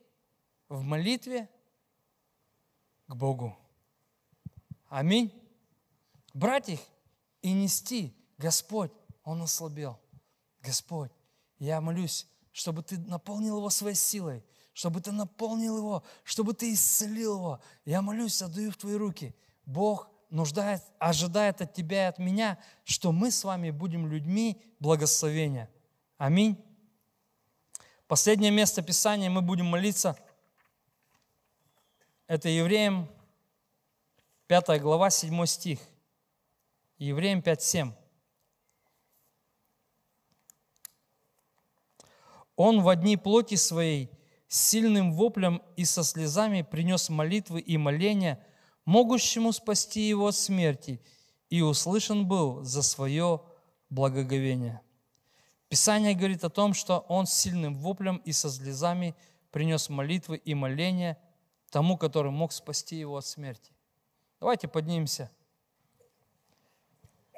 в 0.69 0.83
молитве 0.83 1.49
к 3.07 3.15
Богу. 3.15 3.57
Аминь. 4.89 5.33
Брать 6.35 6.69
их 6.69 6.81
и 7.43 7.53
нести. 7.53 8.15
Господь, 8.39 8.93
он 9.25 9.43
ослабел. 9.43 9.99
Господь, 10.63 11.11
я 11.59 11.81
молюсь, 11.81 12.27
чтобы 12.53 12.83
ты 12.83 12.99
наполнил 12.99 13.59
его 13.59 13.71
своей 13.71 13.97
силой, 13.97 14.45
чтобы 14.73 15.01
ты 15.01 15.13
наполнил 15.13 15.77
его, 15.77 16.03
чтобы 16.25 16.55
ты 16.55 16.73
исцелил 16.73 17.35
его. 17.37 17.61
Я 17.85 18.03
молюсь, 18.03 18.43
отдаю 18.43 18.71
в 18.71 18.77
твои 18.77 18.95
руки. 18.95 19.35
Бог 19.67 20.09
нуждает, 20.31 20.83
ожидает 20.99 21.61
от 21.61 21.75
тебя 21.75 22.05
и 22.05 22.09
от 22.09 22.19
меня, 22.19 22.59
что 22.85 23.13
мы 23.13 23.31
с 23.31 23.45
вами 23.45 23.71
будем 23.71 24.07
людьми 24.07 24.63
благословения. 24.79 25.71
Аминь. 26.19 26.57
Последнее 28.09 28.51
место 28.51 28.83
Писания 28.83 29.31
мы 29.31 29.41
будем 29.41 29.67
молиться. 29.67 30.19
Это 32.27 32.49
Евреям 32.49 33.09
5 34.49 34.81
глава, 34.81 35.11
7 35.11 35.47
стих. 35.47 35.79
Евреям 36.99 37.41
5, 37.41 37.63
7. 37.63 37.93
Он 42.57 42.83
в 42.83 42.89
одни 42.89 43.17
плоти 43.17 43.55
своей 43.55 44.11
с 44.49 44.59
сильным 44.59 45.13
воплем 45.13 45.63
и 45.77 45.85
со 45.85 46.03
слезами 46.03 46.63
принес 46.63 47.11
молитвы 47.11 47.61
и 47.61 47.77
моления, 47.77 48.45
могущему 48.85 49.53
спасти 49.53 50.09
его 50.09 50.27
от 50.27 50.35
смерти, 50.35 51.01
и 51.49 51.63
услышан 51.63 52.27
был 52.27 52.65
за 52.65 52.83
свое 52.83 53.41
благоговение. 53.89 54.83
Писание 55.69 56.15
говорит 56.15 56.45
о 56.45 56.51
том, 56.51 56.73
что 56.73 57.01
он 57.09 57.27
с 57.27 57.33
сильным 57.33 57.75
воплем 57.75 58.17
и 58.25 58.33
со 58.33 58.51
слезами 58.51 59.15
принес 59.51 59.89
молитвы 59.91 60.39
и 60.39 60.55
моления 60.55 61.19
тому, 61.71 61.99
который 61.99 62.33
мог 62.33 62.53
спасти 62.53 62.97
его 62.97 63.19
от 63.19 63.27
смерти. 63.27 63.73
Давайте 64.41 64.67
поднимемся. 64.67 65.31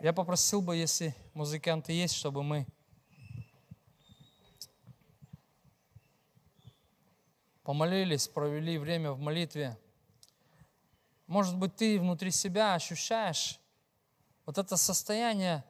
Я 0.01 0.13
попросил 0.13 0.63
бы, 0.63 0.77
если 0.77 1.15
музыканты 1.35 1.93
есть, 1.93 2.15
чтобы 2.15 2.43
мы 2.43 2.67
помолились, 7.65 8.29
провели 8.29 8.79
время 8.79 9.13
в 9.13 9.19
молитве. 9.19 9.77
Может 11.27 11.57
быть, 11.57 11.77
ты 11.77 12.01
внутри 12.01 12.31
себя 12.31 12.75
ощущаешь 12.75 13.61
вот 14.47 14.59
это 14.59 14.77
состояние, 14.77 15.65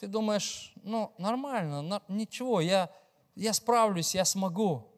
ты 0.00 0.06
думаешь, 0.06 0.72
ну, 0.82 1.12
нормально, 1.18 2.02
ничего, 2.08 2.62
я, 2.62 2.90
я 3.34 3.52
справлюсь, 3.52 4.14
я 4.14 4.24
смогу, 4.24 4.90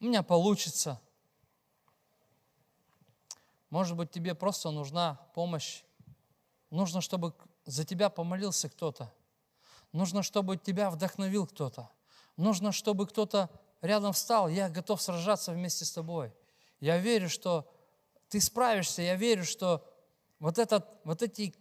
у 0.00 0.04
меня 0.06 0.22
получится. 0.22 0.98
Может 3.68 3.94
быть, 3.94 4.10
тебе 4.10 4.34
просто 4.34 4.70
нужна 4.70 5.20
помощь. 5.34 5.82
Нужно, 6.70 7.02
чтобы 7.02 7.34
за 7.66 7.84
тебя 7.84 8.08
помолился 8.08 8.70
кто-то. 8.70 9.12
Нужно, 9.92 10.22
чтобы 10.22 10.56
тебя 10.56 10.88
вдохновил 10.88 11.46
кто-то. 11.46 11.90
Нужно, 12.38 12.72
чтобы 12.72 13.06
кто-то 13.06 13.50
рядом 13.82 14.14
встал, 14.14 14.48
я 14.48 14.70
готов 14.70 15.02
сражаться 15.02 15.52
вместе 15.52 15.84
с 15.84 15.92
тобой. 15.92 16.32
Я 16.80 16.96
верю, 16.96 17.28
что 17.28 17.70
ты 18.30 18.40
справишься, 18.40 19.02
я 19.02 19.16
верю, 19.16 19.44
что 19.44 19.86
вот, 20.38 20.58
этот, 20.58 20.88
вот 21.04 21.22
эти 21.22 21.54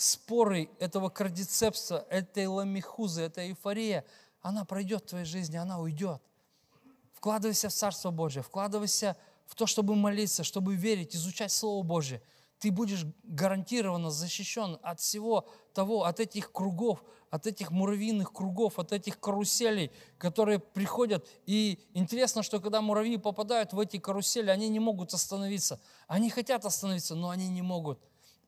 споры 0.00 0.70
этого 0.78 1.08
кардицепса, 1.08 2.06
этой 2.10 2.46
ламихузы, 2.46 3.22
эта 3.22 3.46
эйфория, 3.46 4.04
она 4.40 4.64
пройдет 4.64 5.04
в 5.04 5.06
твоей 5.06 5.24
жизни, 5.24 5.56
она 5.56 5.78
уйдет. 5.78 6.22
Вкладывайся 7.12 7.68
в 7.68 7.72
Царство 7.72 8.10
Божие, 8.10 8.42
вкладывайся 8.42 9.16
в 9.46 9.54
то, 9.54 9.66
чтобы 9.66 9.94
молиться, 9.94 10.44
чтобы 10.44 10.74
верить, 10.74 11.14
изучать 11.14 11.52
Слово 11.52 11.82
Божие– 11.82 12.22
ты 12.60 12.70
будешь 12.70 13.06
гарантированно 13.24 14.10
защищен 14.10 14.78
от 14.82 15.00
всего 15.00 15.48
того, 15.72 16.04
от 16.04 16.20
этих 16.20 16.52
кругов, 16.52 17.02
от 17.30 17.46
этих 17.46 17.70
муравьиных 17.70 18.34
кругов, 18.34 18.78
от 18.78 18.92
этих 18.92 19.18
каруселей, 19.18 19.90
которые 20.18 20.58
приходят. 20.58 21.26
И 21.46 21.78
интересно, 21.94 22.42
что 22.42 22.60
когда 22.60 22.82
муравьи 22.82 23.16
попадают 23.16 23.72
в 23.72 23.80
эти 23.80 23.96
карусели, 23.96 24.50
они 24.50 24.68
не 24.68 24.78
могут 24.78 25.14
остановиться. 25.14 25.80
Они 26.06 26.28
хотят 26.28 26.66
остановиться, 26.66 27.14
но 27.14 27.30
они 27.30 27.48
не 27.48 27.62
могут. 27.62 27.98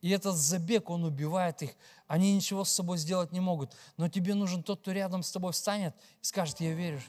И 0.03 0.09
этот 0.09 0.35
забег, 0.35 0.89
он 0.89 1.05
убивает 1.05 1.61
их. 1.61 1.71
Они 2.07 2.35
ничего 2.35 2.65
с 2.65 2.71
собой 2.73 2.97
сделать 2.97 3.31
не 3.31 3.39
могут. 3.39 3.73
Но 3.95 4.09
тебе 4.09 4.33
нужен 4.35 4.61
тот, 4.61 4.81
кто 4.81 4.91
рядом 4.91 5.23
с 5.23 5.31
тобой 5.31 5.53
встанет 5.53 5.95
и 6.21 6.25
скажет, 6.25 6.59
я 6.59 6.73
верю, 6.73 7.01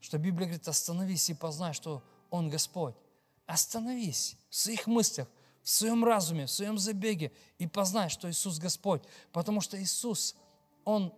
что 0.00 0.18
Библия 0.18 0.48
говорит, 0.48 0.66
остановись 0.66 1.30
и 1.30 1.34
познай, 1.34 1.72
что 1.72 2.02
Он 2.28 2.50
Господь. 2.50 2.96
Остановись 3.46 4.36
в 4.50 4.56
своих 4.56 4.88
мыслях, 4.88 5.28
в 5.62 5.70
своем 5.70 6.04
разуме, 6.04 6.46
в 6.46 6.50
своем 6.50 6.76
забеге 6.76 7.30
и 7.58 7.68
познай, 7.68 8.08
что 8.08 8.28
Иисус 8.28 8.58
Господь. 8.58 9.04
Потому 9.30 9.60
что 9.60 9.80
Иисус, 9.80 10.34
Он 10.84 11.14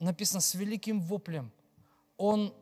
написано 0.00 0.42
с 0.42 0.52
великим 0.52 1.00
воплем. 1.00 1.50
Он 2.18 2.52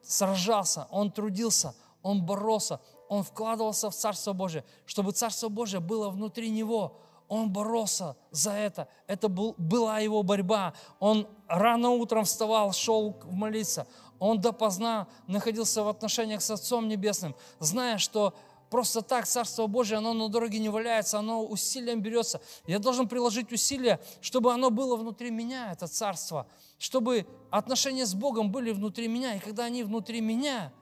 сражался, 0.00 0.86
Он 0.90 1.12
трудился, 1.12 1.74
Он 2.00 2.24
боролся, 2.24 2.80
Он 3.12 3.22
вкладывался 3.22 3.90
в 3.90 3.94
Царство 3.94 4.32
Божие, 4.32 4.64
чтобы 4.86 5.12
Царство 5.12 5.50
Божие 5.50 5.80
было 5.80 6.08
внутри 6.08 6.48
Него. 6.48 6.98
Он 7.28 7.50
боролся 7.50 8.16
за 8.30 8.52
это. 8.52 8.88
Это 9.06 9.28
был, 9.28 9.54
была 9.58 9.98
его 9.98 10.22
борьба. 10.22 10.72
Он 10.98 11.28
рано 11.46 11.90
утром 11.90 12.24
вставал, 12.24 12.72
шел 12.72 13.20
молиться. 13.30 13.86
Он 14.18 14.40
допоздна 14.40 15.08
находился 15.26 15.84
в 15.84 15.88
отношениях 15.88 16.40
с 16.40 16.50
Отцом 16.50 16.88
Небесным, 16.88 17.36
зная, 17.58 17.98
что 17.98 18.32
просто 18.70 19.02
так 19.02 19.26
Царство 19.26 19.66
Божие, 19.66 19.98
оно 19.98 20.14
на 20.14 20.30
дороге 20.30 20.58
не 20.58 20.70
валяется, 20.70 21.18
оно 21.18 21.44
усилием 21.44 22.00
берется. 22.00 22.40
Я 22.66 22.78
должен 22.78 23.08
приложить 23.08 23.52
усилия, 23.52 24.00
чтобы 24.22 24.54
оно 24.54 24.70
было 24.70 24.96
внутри 24.96 25.30
меня, 25.30 25.72
это 25.72 25.86
Царство, 25.86 26.46
чтобы 26.78 27.26
отношения 27.50 28.06
с 28.06 28.14
Богом 28.14 28.50
были 28.50 28.70
внутри 28.70 29.06
меня. 29.06 29.34
И 29.34 29.38
когда 29.38 29.64
они 29.64 29.82
внутри 29.82 30.22
меня, 30.22 30.72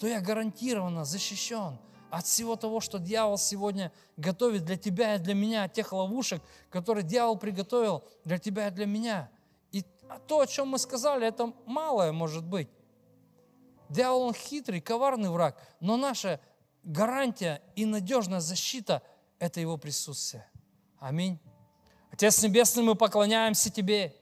то 0.00 0.06
я 0.06 0.22
гарантированно 0.22 1.04
защищен 1.04 1.78
от 2.08 2.26
всего 2.26 2.56
того, 2.56 2.80
что 2.80 2.98
дьявол 2.98 3.36
сегодня 3.36 3.92
готовит 4.16 4.64
для 4.64 4.76
тебя 4.76 5.16
и 5.16 5.18
для 5.18 5.34
меня, 5.34 5.64
от 5.64 5.74
тех 5.74 5.92
ловушек, 5.92 6.42
которые 6.70 7.04
дьявол 7.04 7.36
приготовил 7.36 8.02
для 8.24 8.38
тебя 8.38 8.68
и 8.68 8.70
для 8.70 8.86
меня. 8.86 9.30
И 9.72 9.84
то, 10.26 10.40
о 10.40 10.46
чем 10.46 10.68
мы 10.68 10.78
сказали, 10.78 11.26
это 11.26 11.52
малое 11.66 12.12
может 12.12 12.44
быть. 12.44 12.70
Дьявол, 13.90 14.22
он 14.22 14.34
хитрый, 14.34 14.80
коварный 14.80 15.28
враг, 15.28 15.60
но 15.80 15.98
наше 15.98 16.40
гарантия 16.82 17.60
и 17.76 17.84
надежная 17.84 18.40
защита– 18.40 19.02
это 19.38 19.60
Его 19.60 19.76
присутствие. 19.76 20.48
Аминь. 20.98 21.38
Отец 22.10 22.42
Небесный, 22.42 22.84
мы 22.84 22.94
поклоняемся 22.94 23.70
Тебе. 23.70 24.16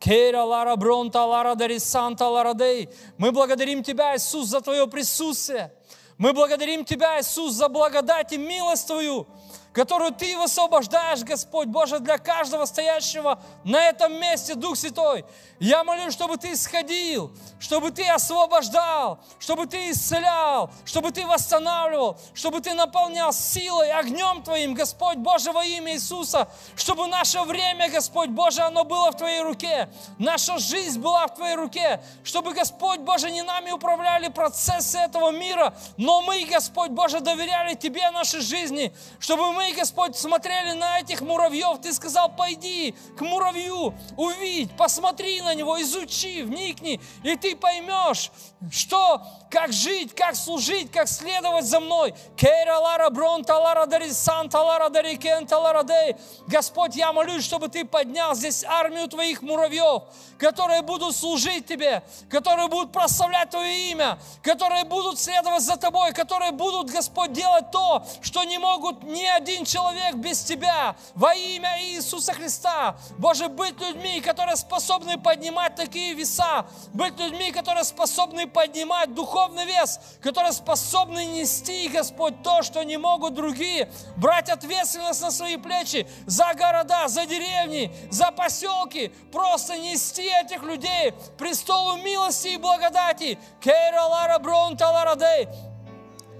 Кера 0.00 0.42
Лара 0.44 0.76
Бронта 0.76 1.24
Лара 1.24 1.54
Дари 1.54 1.78
Санта 1.78 2.26
Лара 2.26 2.54
Дей. 2.54 2.88
Мы 3.18 3.32
благодарим 3.32 3.82
Тебя, 3.82 4.16
Иисус, 4.16 4.48
за 4.48 4.62
Твое 4.62 4.86
присутствие. 4.86 5.72
Мы 6.16 6.32
благодарим 6.32 6.86
Тебя, 6.86 7.20
Иисус, 7.20 7.52
за 7.52 7.68
благодать 7.68 8.32
и 8.32 8.38
милость 8.38 8.86
Твою 8.86 9.26
которую 9.72 10.12
Ты 10.12 10.36
высвобождаешь, 10.36 11.20
Господь 11.20 11.68
Боже, 11.68 12.00
для 12.00 12.18
каждого 12.18 12.64
стоящего 12.64 13.40
на 13.64 13.88
этом 13.88 14.12
месте, 14.20 14.54
Дух 14.54 14.76
Святой. 14.76 15.24
Я 15.60 15.84
молю, 15.84 16.10
чтобы 16.10 16.36
Ты 16.36 16.52
исходил, 16.52 17.32
чтобы 17.58 17.90
Ты 17.90 18.08
освобождал, 18.08 19.20
чтобы 19.38 19.66
Ты 19.66 19.90
исцелял, 19.90 20.70
чтобы 20.84 21.12
Ты 21.12 21.26
восстанавливал, 21.26 22.18
чтобы 22.34 22.60
Ты 22.60 22.74
наполнял 22.74 23.32
силой, 23.32 23.92
огнем 23.92 24.42
Твоим, 24.42 24.74
Господь 24.74 25.18
Боже, 25.18 25.52
во 25.52 25.64
имя 25.64 25.92
Иисуса, 25.92 26.48
чтобы 26.74 27.06
наше 27.06 27.40
время, 27.42 27.90
Господь 27.90 28.30
Боже, 28.30 28.62
оно 28.62 28.84
было 28.84 29.12
в 29.12 29.16
Твоей 29.16 29.42
руке, 29.42 29.88
наша 30.18 30.58
жизнь 30.58 31.00
была 31.00 31.26
в 31.26 31.34
Твоей 31.34 31.54
руке, 31.54 32.02
чтобы, 32.24 32.54
Господь 32.54 33.00
Боже, 33.00 33.30
не 33.30 33.42
нами 33.42 33.70
управляли 33.70 34.28
процессы 34.28 34.98
этого 34.98 35.30
мира, 35.30 35.74
но 35.96 36.22
мы, 36.22 36.44
Господь 36.44 36.90
Боже, 36.90 37.20
доверяли 37.20 37.74
Тебе 37.74 38.10
нашей 38.10 38.40
жизни, 38.40 38.92
чтобы 39.18 39.52
мы 39.52 39.59
мы, 39.60 39.74
Господь, 39.74 40.16
смотрели 40.16 40.72
на 40.72 41.00
этих 41.00 41.20
муравьев, 41.20 41.80
Ты 41.82 41.92
сказал, 41.92 42.30
пойди 42.30 42.94
к 43.16 43.20
муравью, 43.20 43.94
увидь, 44.16 44.74
посмотри 44.74 45.42
на 45.42 45.54
него, 45.54 45.80
изучи, 45.82 46.42
вникни, 46.42 46.98
и 47.22 47.36
ты 47.36 47.54
поймешь, 47.54 48.30
что, 48.72 49.22
как 49.50 49.72
жить, 49.72 50.14
как 50.14 50.34
служить, 50.36 50.90
как 50.90 51.08
следовать 51.08 51.64
за 51.64 51.80
мной. 51.80 52.14
Кейра 52.36 52.78
лара 52.78 53.10
брон 53.10 53.44
талара 53.44 53.86
дари 53.86 54.10
сан 54.12 54.48
талара 54.48 54.88
дари 54.88 55.16
кен 55.16 55.46
талара 55.46 55.82
дей. 55.82 56.16
Господь, 56.46 56.94
я 56.96 57.12
молюсь, 57.12 57.44
чтобы 57.44 57.68
Ты 57.68 57.84
поднял 57.84 58.34
здесь 58.34 58.64
армию 58.64 59.08
Твоих 59.08 59.42
муравьев, 59.42 60.04
которые 60.38 60.82
будут 60.82 61.16
служить 61.16 61.66
Тебе, 61.66 62.02
которые 62.30 62.68
будут 62.68 62.92
прославлять 62.92 63.50
Твое 63.50 63.90
имя, 63.90 64.18
которые 64.42 64.84
будут 64.84 65.18
следовать 65.18 65.62
за 65.62 65.76
Тобой, 65.76 66.12
которые 66.12 66.52
будут, 66.52 66.90
Господь, 66.90 67.32
делать 67.32 67.70
то, 67.70 68.04
что 68.22 68.44
не 68.44 68.58
могут 68.58 69.02
ни 69.02 69.24
один 69.24 69.49
один 69.50 69.64
человек 69.64 70.14
без 70.16 70.42
Тебя 70.42 70.96
во 71.14 71.34
имя 71.34 71.82
Иисуса 71.82 72.32
Христа. 72.32 72.96
Боже, 73.18 73.48
быть 73.48 73.78
людьми, 73.80 74.20
которые 74.20 74.56
способны 74.56 75.18
поднимать 75.18 75.74
такие 75.74 76.14
веса, 76.14 76.66
быть 76.92 77.18
людьми, 77.18 77.50
которые 77.50 77.84
способны 77.84 78.46
поднимать 78.46 79.14
духовный 79.14 79.64
вес, 79.64 80.00
которые 80.22 80.52
способны 80.52 81.24
нести, 81.26 81.88
Господь, 81.88 82.42
то, 82.42 82.62
что 82.62 82.82
не 82.84 82.96
могут 82.96 83.34
другие, 83.34 83.90
брать 84.16 84.48
ответственность 84.48 85.22
на 85.22 85.30
свои 85.30 85.56
плечи 85.56 86.06
за 86.26 86.52
города, 86.54 87.08
за 87.08 87.26
деревни, 87.26 87.92
за 88.10 88.30
поселки, 88.30 89.08
просто 89.32 89.76
нести 89.78 90.22
этих 90.22 90.62
людей 90.62 91.12
престолу 91.38 91.96
милости 91.96 92.48
и 92.48 92.56
благодати. 92.56 93.38
Кейра 93.60 94.02
Лара 94.02 94.38
Брон 94.38 94.76
Таларадей. 94.76 95.48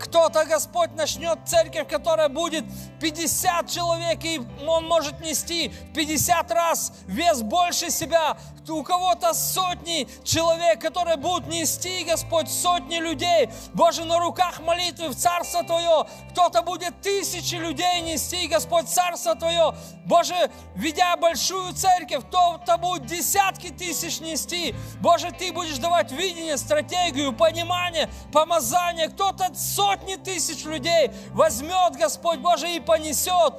Кто-то, 0.00 0.46
Господь, 0.46 0.94
начнет 0.94 1.38
церковь, 1.44 1.86
которая 1.86 2.30
будет 2.30 2.64
50 3.01 3.70
человек, 3.70 4.24
и 4.24 4.40
он 4.66 4.86
может 4.86 5.20
нести 5.20 5.72
50 5.94 6.51
раз 6.53 6.92
вес 7.07 7.42
больше 7.42 7.90
себя. 7.90 8.36
У 8.68 8.84
кого-то 8.84 9.34
сотни 9.34 10.07
человек, 10.22 10.80
которые 10.80 11.16
будут 11.16 11.48
нести, 11.48 12.05
Господь, 12.05 12.48
сотни 12.48 12.98
людей. 12.98 13.51
Боже, 13.74 14.05
на 14.05 14.20
руках 14.20 14.61
молитвы 14.61 15.09
в 15.09 15.16
Царство 15.16 15.64
Твое. 15.64 16.07
Кто-то 16.30 16.62
будет 16.62 17.01
тысячи 17.01 17.57
людей 17.57 18.01
нести, 18.03 18.46
Господь, 18.46 18.88
Царство 18.88 19.34
Твое. 19.34 19.74
Боже, 20.05 20.34
ведя 20.76 21.16
большую 21.16 21.72
церковь, 21.72 22.24
кто-то 22.28 22.76
будет 22.78 23.07
десятки 23.07 23.70
тысяч 23.70 24.20
нести. 24.20 24.74
Боже, 25.01 25.32
Ты 25.32 25.53
будешь 25.53 25.78
давать 25.78 26.12
видение, 26.12 26.57
стратегию, 26.57 27.32
понимание, 27.32 28.09
помазание. 28.32 29.09
Кто-то 29.09 29.53
сотни 29.55 30.14
тысяч 30.14 30.64
людей 30.64 31.11
возьмет, 31.30 31.96
Господь 31.96 32.38
Боже, 32.38 32.70
и 32.70 32.78
понесет. 32.91 33.55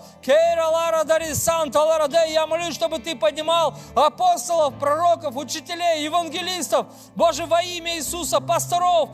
Я 2.28 2.48
молюсь, 2.48 2.76
чтобы 2.76 3.00
Ты 3.00 3.16
поднимал 3.16 3.78
апостолов, 3.96 4.78
пророков, 4.78 5.38
учителей, 5.38 6.04
евангелистов. 6.04 6.88
Боже, 7.16 7.46
во 7.46 7.62
имя 7.62 7.96
Иисуса, 7.96 8.42
пасторов. 8.42 9.10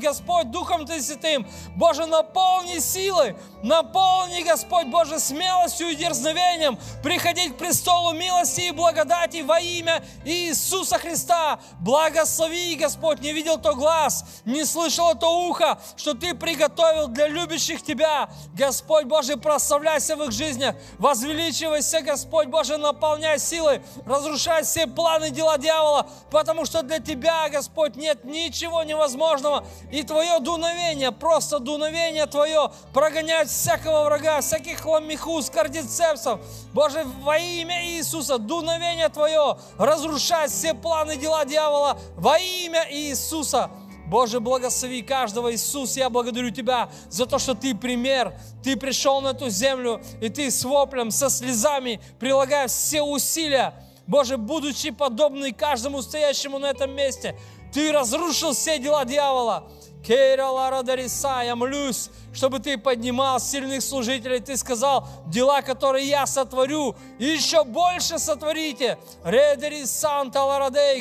Господь, 0.00 0.50
Духом 0.52 0.86
Ты 0.86 1.02
Святым. 1.02 1.44
Боже, 1.74 2.06
наполни 2.06 2.78
силой, 2.78 3.36
наполни, 3.64 4.42
Господь 4.42 4.86
Боже, 4.86 5.18
смелостью 5.18 5.88
и 5.88 5.96
дерзновением 5.96 6.78
приходить 7.02 7.54
к 7.54 7.58
престолу 7.58 8.12
милости 8.12 8.60
и 8.60 8.70
благодати 8.70 9.42
во 9.42 9.58
имя 9.58 10.04
Иисуса 10.24 10.98
Христа. 10.98 11.58
Благослови, 11.80 12.76
Господь, 12.76 13.20
не 13.20 13.32
видел 13.32 13.58
то 13.58 13.74
глаз, 13.74 14.24
не 14.44 14.64
слышало 14.64 15.16
то 15.16 15.48
ухо, 15.48 15.80
что 15.96 16.14
Ты 16.14 16.34
приготовил 16.34 17.08
для 17.08 17.26
любящих 17.26 17.87
Тебя. 17.88 18.28
Господь 18.52 19.06
Божий, 19.06 19.38
прославляйся 19.38 20.14
в 20.14 20.22
их 20.24 20.30
жизнях, 20.30 20.74
возвеличивайся, 20.98 22.02
Господь 22.02 22.48
Божий, 22.48 22.76
наполняй 22.76 23.38
силой, 23.38 23.80
разрушай 24.04 24.62
все 24.62 24.86
планы, 24.86 25.30
дела 25.30 25.56
дьявола, 25.56 26.06
потому 26.30 26.66
что 26.66 26.82
для 26.82 26.98
Тебя, 26.98 27.48
Господь, 27.48 27.96
нет 27.96 28.24
ничего 28.24 28.82
невозможного. 28.82 29.64
И 29.90 30.02
Твое 30.02 30.38
дуновение, 30.40 31.12
просто 31.12 31.60
дуновение 31.60 32.26
Твое 32.26 32.70
прогоняет 32.92 33.48
всякого 33.48 34.04
врага, 34.04 34.42
всяких 34.42 34.84
ламихус, 34.84 35.48
кардицепсов. 35.48 36.40
Боже, 36.74 37.06
во 37.22 37.38
имя 37.38 37.86
Иисуса, 37.86 38.36
дуновение 38.36 39.08
Твое 39.08 39.56
разрушает 39.78 40.50
все 40.50 40.74
планы, 40.74 41.16
дела 41.16 41.46
дьявола 41.46 41.98
во 42.16 42.38
имя 42.38 42.86
Иисуса. 42.90 43.70
Боже, 44.08 44.40
благослови 44.40 45.02
каждого. 45.02 45.52
Иисус, 45.52 45.96
я 45.96 46.08
благодарю 46.08 46.50
Тебя 46.50 46.88
за 47.10 47.26
то, 47.26 47.38
что 47.38 47.54
Ты 47.54 47.74
пример. 47.74 48.32
Ты 48.62 48.76
пришел 48.76 49.20
на 49.20 49.28
эту 49.28 49.50
землю, 49.50 50.00
и 50.20 50.30
Ты 50.30 50.50
с 50.50 50.64
воплем, 50.64 51.10
со 51.10 51.28
слезами, 51.28 52.00
прилагая 52.18 52.68
все 52.68 53.02
усилия, 53.02 53.74
Боже, 54.06 54.38
будучи 54.38 54.90
подобный 54.90 55.52
каждому 55.52 56.00
стоящему 56.00 56.58
на 56.58 56.66
этом 56.70 56.94
месте, 56.94 57.38
Ты 57.72 57.92
разрушил 57.92 58.54
все 58.54 58.78
дела 58.78 59.04
дьявола. 59.04 59.70
Кейра 60.04 60.46
Лара 60.46 60.82
Дариса, 60.82 61.42
я 61.44 61.56
молюсь, 61.56 62.10
чтобы 62.32 62.60
Ты 62.60 62.78
поднимал 62.78 63.40
сильных 63.40 63.82
служителей. 63.82 64.40
Ты 64.40 64.56
сказал, 64.56 65.06
дела, 65.26 65.60
которые 65.60 66.08
я 66.08 66.26
сотворю, 66.26 66.96
еще 67.18 67.64
больше 67.64 68.18
сотворите. 68.18 68.98
Редери 69.24 69.84
Санта 69.84 70.40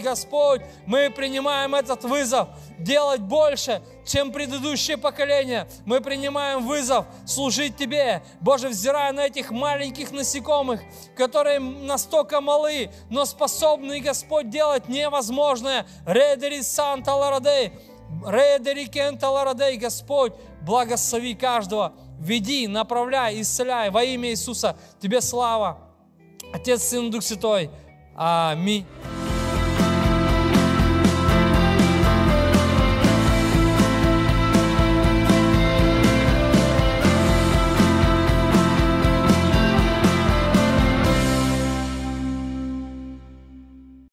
Господь, 0.03 0.61
мы 0.85 1.09
принимаем 1.09 1.75
этот 1.75 2.03
вызов 2.03 2.49
делать 2.79 3.21
больше, 3.21 3.81
чем 4.05 4.31
предыдущее 4.31 4.97
поколение. 4.97 5.67
Мы 5.85 6.01
принимаем 6.01 6.65
вызов 6.65 7.05
служить 7.25 7.77
Тебе. 7.77 8.23
Боже, 8.39 8.69
взирая 8.69 9.11
на 9.13 9.25
этих 9.27 9.51
маленьких 9.51 10.11
насекомых, 10.11 10.81
которые 11.15 11.59
настолько 11.59 12.41
малы, 12.41 12.89
но 13.09 13.25
способны, 13.25 13.99
Господь, 13.99 14.49
делать 14.49 14.89
невозможное. 14.89 15.85
Редери 16.05 16.61
Санта 16.61 17.13
Ларадей, 17.13 17.73
Редери 18.25 18.85
Кента 18.85 19.29
Ларадей, 19.29 19.77
Господь, 19.77 20.33
благослови 20.61 21.35
каждого, 21.35 21.93
веди, 22.19 22.67
направляй, 22.67 23.41
исцеляй 23.41 23.89
во 23.89 24.03
имя 24.03 24.29
Иисуса. 24.29 24.77
Тебе 24.99 25.21
слава. 25.21 25.77
Отец, 26.53 26.83
Сын, 26.83 27.11
Дух 27.11 27.23
Святой. 27.23 27.69
Аминь. 28.15 28.85